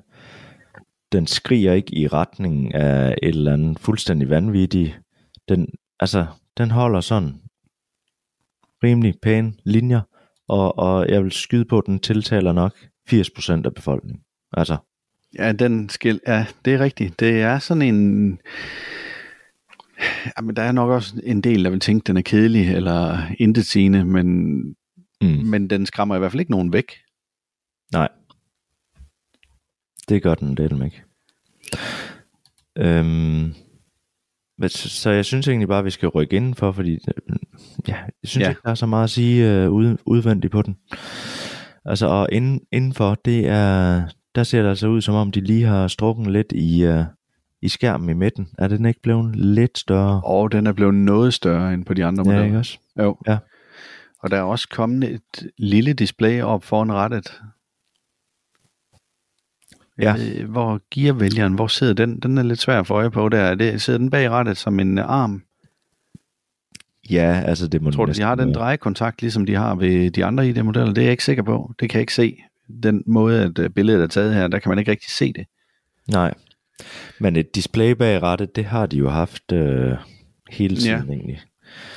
[1.13, 5.01] den skriger ikke i retning af et eller andet fuldstændig vanvittigt.
[5.49, 5.69] Den,
[6.01, 6.27] altså,
[6.59, 7.35] den holder sådan
[8.85, 10.01] rimelig pæne linjer,
[10.49, 12.73] og, og jeg vil skyde på, at den tiltaler nok
[13.11, 14.23] 80% af befolkningen.
[14.53, 14.77] Altså,
[15.35, 17.21] Ja, den skil, ja, det er rigtigt.
[17.21, 18.41] Det er sådan en...
[20.39, 24.05] Jamen, der er nok også en del, der vil tænke, den er kedelig eller intetsigende,
[24.05, 24.59] men,
[25.21, 25.29] mm.
[25.29, 26.93] men den skræmmer i hvert fald ikke nogen væk.
[27.93, 28.09] nej.
[30.09, 31.03] Det gør den det ikke.
[32.77, 33.55] Øhm,
[34.59, 37.37] men så, så jeg synes egentlig bare, at vi skal rykke indenfor, fordi øh,
[37.89, 38.45] ja, jeg synes Ja.
[38.45, 38.49] ja.
[38.51, 40.77] ikke, der er så meget at sige øh, ud, udvendigt på den.
[41.85, 44.03] Altså, og inden, indenfor, det er,
[44.35, 47.05] der ser det altså ud, som om de lige har strukket lidt i, øh,
[47.63, 48.49] i skærmen i midten.
[48.59, 50.21] Er den ikke blevet lidt større?
[50.25, 52.45] Og den er blevet noget større end på de andre Ja, modeller.
[52.47, 52.79] ikke også?
[52.99, 53.17] Jo.
[53.27, 53.39] Ja.
[54.23, 57.41] Og der er også kommet et lille display op foran rettet.
[59.99, 60.15] Ja.
[60.15, 62.21] Øh, Hvor gearvælgeren, hvor sidder den?
[62.21, 63.41] Den er lidt svær at få øje på der.
[63.41, 65.43] Er det, sidder den bag rettet som en arm?
[67.11, 70.25] Ja, altså det må Tror du, de har den drejekontakt, ligesom de har ved de
[70.25, 70.93] andre ID-modeller?
[70.93, 71.73] Det er jeg ikke sikker på.
[71.81, 72.37] Det kan jeg ikke se.
[72.83, 75.47] den måde, at øh, billedet er taget her, der kan man ikke rigtig se det.
[76.09, 76.35] Nej.
[77.21, 79.93] Men et display bag rattet, det har de jo haft øh,
[80.51, 81.13] hele tiden ja.
[81.13, 81.41] egentlig.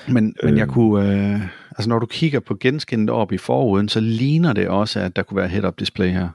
[0.07, 1.41] Men, men jeg kunne, øh,
[1.77, 5.23] altså når du kigger på genskinnet op i forruden, så ligner det også, at der
[5.23, 6.29] kunne være head-up display her.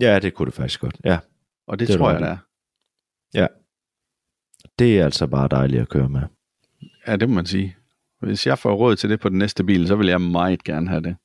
[0.00, 1.18] Ja, det kunne det faktisk godt, ja.
[1.66, 2.36] Og det, det tror jeg, der er.
[3.34, 3.46] Ja.
[4.78, 6.22] Det er altså bare dejligt at køre med.
[7.06, 7.76] Ja, det må man sige.
[8.20, 10.88] Hvis jeg får råd til det på den næste bil, så vil jeg meget gerne
[10.88, 11.16] have det.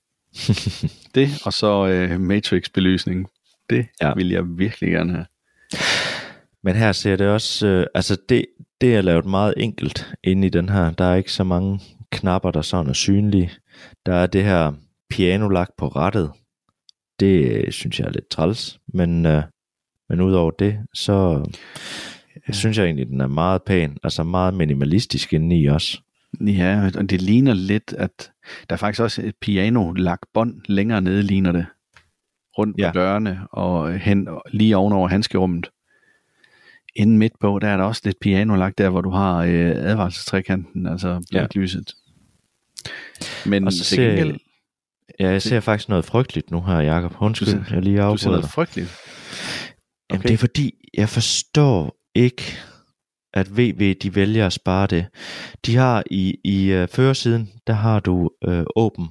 [1.15, 3.27] det, og så øh, Matrix-belysning.
[3.69, 4.13] Det ja.
[4.13, 5.25] vil jeg virkelig gerne have.
[6.63, 8.45] Men her ser det også, øh, altså det,
[8.81, 10.91] det er lavet meget enkelt inde i den her.
[10.91, 11.79] Der er ikke så mange
[12.11, 13.51] knapper, der sådan er synlige.
[14.05, 14.73] Der er det her
[15.09, 16.31] piano-lagt på rettet.
[17.19, 19.43] Det øh, synes jeg er lidt træls, men, øh,
[20.09, 21.43] men udover det, så
[22.47, 22.53] ja.
[22.53, 26.01] synes jeg egentlig, den er meget pæn, altså meget minimalistisk inde i også.
[26.41, 28.31] Ja, og det ligner lidt, at
[28.69, 31.65] der er faktisk også et piano-lagt bånd længere nede, ligner det.
[32.57, 32.91] Rundt på ja.
[32.91, 35.69] dørene og hen lige ovenover handskerummet.
[36.95, 39.71] Inden midt på, der er der også lidt piano lagt der, hvor du har øh,
[39.75, 41.93] advarselstrekanten, altså blyklyset.
[42.85, 43.49] Ja.
[43.49, 44.39] Men og så ser, gengæld,
[45.19, 47.15] Ja, jeg ser faktisk noget frygteligt nu her, Jacob.
[47.21, 48.87] Undskyld, ser, jeg lige afbryder Du ser noget frygteligt?
[48.87, 50.13] Okay.
[50.13, 52.43] Jamen, det er fordi, jeg forstår ikke,
[53.33, 55.05] at VV de vælger at spare det.
[55.65, 59.07] De har i, i uh, førersiden, der har du uh, åben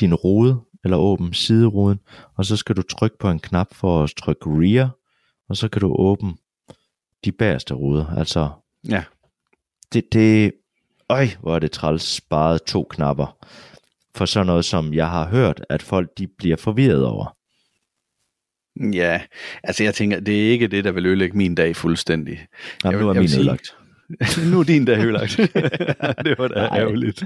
[0.00, 2.00] din rode, eller åben sideruden,
[2.36, 4.96] og så skal du trykke på en knap for at trykke rear,
[5.48, 6.34] og så kan du åbne
[7.24, 8.06] de bagerste ruder.
[8.06, 8.50] Altså,
[8.88, 9.04] ja.
[9.92, 10.52] det, det,
[11.08, 13.46] øj, hvor er det træls sparet to knapper
[14.16, 17.36] for sådan noget, som jeg har hørt, at folk de bliver forvirret over.
[18.92, 19.20] Ja,
[19.64, 22.46] altså jeg tænker, det er ikke det, der vil ødelægge min dag fuldstændig.
[22.84, 23.76] Jamen, nu er min ødelagt.
[24.52, 25.36] nu er din dag ødelagt.
[26.26, 26.78] det var da Nej.
[26.78, 27.24] ærgerligt.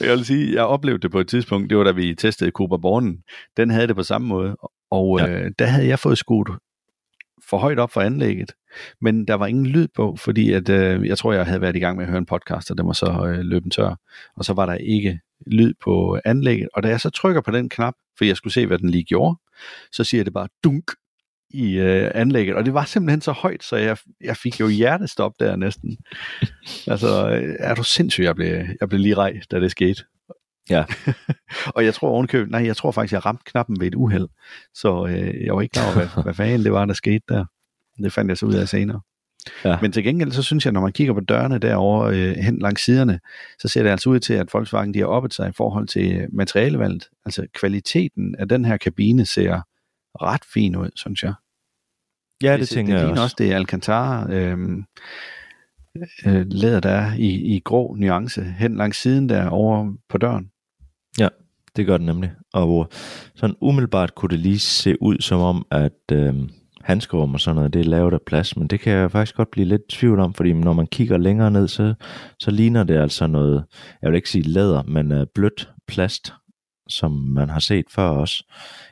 [0.00, 2.78] jeg vil sige, jeg oplevede det på et tidspunkt, det var da vi testede Cooper
[2.78, 3.18] Bornen.
[3.56, 4.56] Den havde det på samme måde,
[4.90, 5.28] og ja.
[5.28, 6.48] øh, der havde jeg fået skudt
[7.50, 8.52] for højt op for anlægget,
[9.00, 11.78] men der var ingen lyd på, fordi at, øh, jeg tror, jeg havde været i
[11.78, 13.94] gang med at høre en podcast, og den var så øh, løbet tør,
[14.36, 17.68] og så var der ikke lyd på anlægget, og da jeg så trykker på den
[17.68, 19.36] knap, for jeg skulle se, hvad den lige gjorde,
[19.92, 20.90] så siger det bare dunk
[21.50, 25.32] i øh, anlægget, og det var simpelthen så højt, så jeg, jeg fik jo hjertestop
[25.40, 25.98] der næsten.
[26.92, 27.08] altså,
[27.58, 30.04] er du sindssyg, jeg blev, jeg blev lige rej, da det skete.
[30.70, 30.84] Ja.
[31.74, 34.28] og jeg tror ovenkøbet, nej, jeg tror faktisk, jeg ramte knappen ved et uheld,
[34.74, 37.44] så øh, jeg var ikke klar over, hvad, hvad fanden det var, der skete der.
[38.02, 39.00] Det fandt jeg så ud af senere.
[39.64, 39.78] Ja.
[39.82, 42.84] Men til gengæld, så synes jeg, når man kigger på dørene derovre øh, hen langs
[42.84, 43.20] siderne,
[43.58, 46.26] så ser det altså ud til, at Volkswagen de har oppet sig i forhold til
[46.32, 47.08] materialevalget.
[47.24, 49.60] Altså kvaliteten af den her kabine ser
[50.22, 51.34] ret fin ud, synes jeg.
[52.42, 53.22] Ja, det, det tænker det, det jeg også.
[53.22, 53.36] også.
[53.38, 54.58] Det er Alcantara øh,
[56.26, 60.50] øh, læder, der er i, i grå nuance hen langs siden der over på døren.
[61.18, 61.28] Ja,
[61.76, 62.32] det gør det nemlig.
[62.52, 62.88] Og
[63.34, 66.12] sådan umiddelbart kunne det lige se ud som om, at...
[66.12, 66.34] Øh,
[66.86, 69.50] handskerum og sådan noget, det er lavet af plads, men det kan jeg faktisk godt
[69.50, 71.94] blive lidt tvivl om, fordi når man kigger længere ned, så,
[72.40, 73.64] så ligner det altså noget,
[74.02, 76.32] jeg vil ikke sige læder, men uh, blødt plast,
[76.88, 78.44] som man har set før også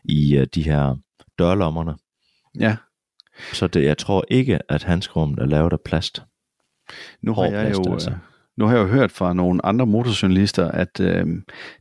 [0.05, 0.97] i uh, de her
[1.39, 1.95] dørlommerne.
[2.61, 2.77] Ja.
[3.53, 6.23] Så det, jeg tror ikke, at handskerummet er lavet af plast.
[7.23, 7.93] Nu har jeg plast, jo...
[7.93, 8.11] Altså.
[8.11, 8.17] Øh,
[8.57, 11.27] nu har jeg jo hørt fra nogle andre motorjournalister, at øh,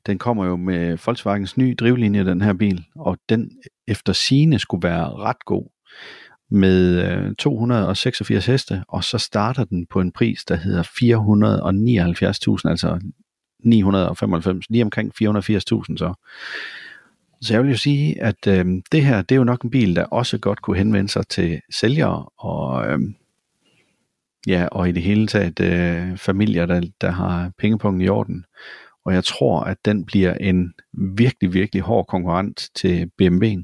[0.05, 3.51] den kommer jo med Volkswagens nye drivlinje, den her bil, og den
[3.87, 5.72] efter sine skulle være ret god
[6.53, 12.99] med øh, 286 heste, og så starter den på en pris, der hedder 479.000, altså
[13.63, 16.13] 995, lige omkring 480.000 så.
[17.41, 19.95] Så jeg vil jo sige, at øh, det her, det er jo nok en bil,
[19.95, 22.99] der også godt kunne henvende sig til sælgere, og øh,
[24.47, 28.45] ja, og i det hele taget øh, familier, der, der har pengepunkten i orden.
[29.05, 33.63] Og jeg tror, at den bliver en virkelig, virkelig hård konkurrent til BMW'en.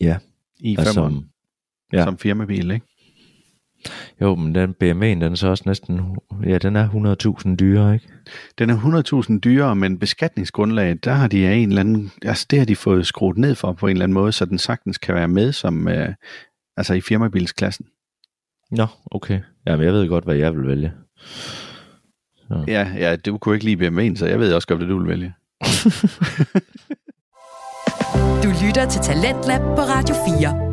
[0.00, 0.18] Ja,
[0.62, 1.24] i altså, som,
[1.92, 2.04] ja.
[2.04, 2.86] som firmabil, ikke?
[4.20, 6.00] Jo, men den BMW'en, den er så også næsten,
[6.46, 6.88] ja, den er
[7.48, 8.08] 100.000 dyrere, ikke?
[8.58, 8.76] Den er
[9.30, 12.76] 100.000 dyrere, men beskatningsgrundlaget, der har de af en eller anden, altså det har de
[12.76, 15.52] fået skruet ned for på en eller anden måde, så den sagtens kan være med
[15.52, 16.14] som, øh,
[16.76, 17.86] altså i firmabilsklassen.
[18.70, 19.40] Nå, okay.
[19.66, 20.92] Jamen, jeg ved godt, hvad jeg vil vælge.
[22.48, 22.64] Så.
[22.68, 25.08] Ja, ja, du kunne ikke lide BMW'en, så jeg ved også godt, hvad du vil
[25.08, 25.34] vælge.
[28.42, 30.72] Du lytter til Talentlab på Radio 4.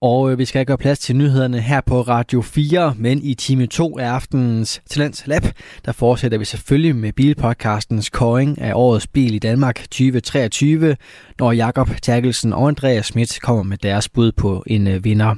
[0.00, 3.66] Og øh, vi skal gøre plads til nyhederne her på Radio 4, men i time
[3.66, 5.42] 2 af aftenens Talents Lab,
[5.84, 10.96] der fortsætter vi selvfølgelig med bilpodcastens koring af årets bil i Danmark 2023,
[11.38, 15.34] når Jakob Terkelsen og Andreas Schmidt kommer med deres bud på en øh, vinder.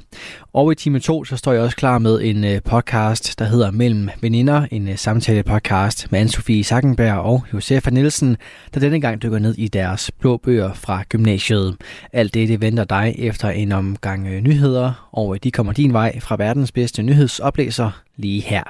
[0.53, 3.71] Og i time 2, så står jeg også klar med en øh, podcast, der hedder
[3.71, 8.37] Mellem Veninder, en øh, samtale podcast med Anne-Sophie Sackenberg og Josefa Nielsen,
[8.75, 11.77] der denne gang dykker ned i deres blå bøger fra gymnasiet.
[12.13, 16.21] Alt det, det venter dig efter en omgang øh, nyheder, og de kommer din vej
[16.21, 18.63] fra verdens bedste nyhedsoplæser lige her.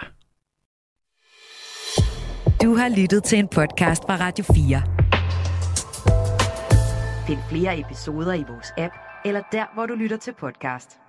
[2.63, 4.83] Du har lyttet til en podcast fra Radio 4.
[7.27, 11.00] Find flere episoder i vores app, eller der, hvor du lytter til podcast.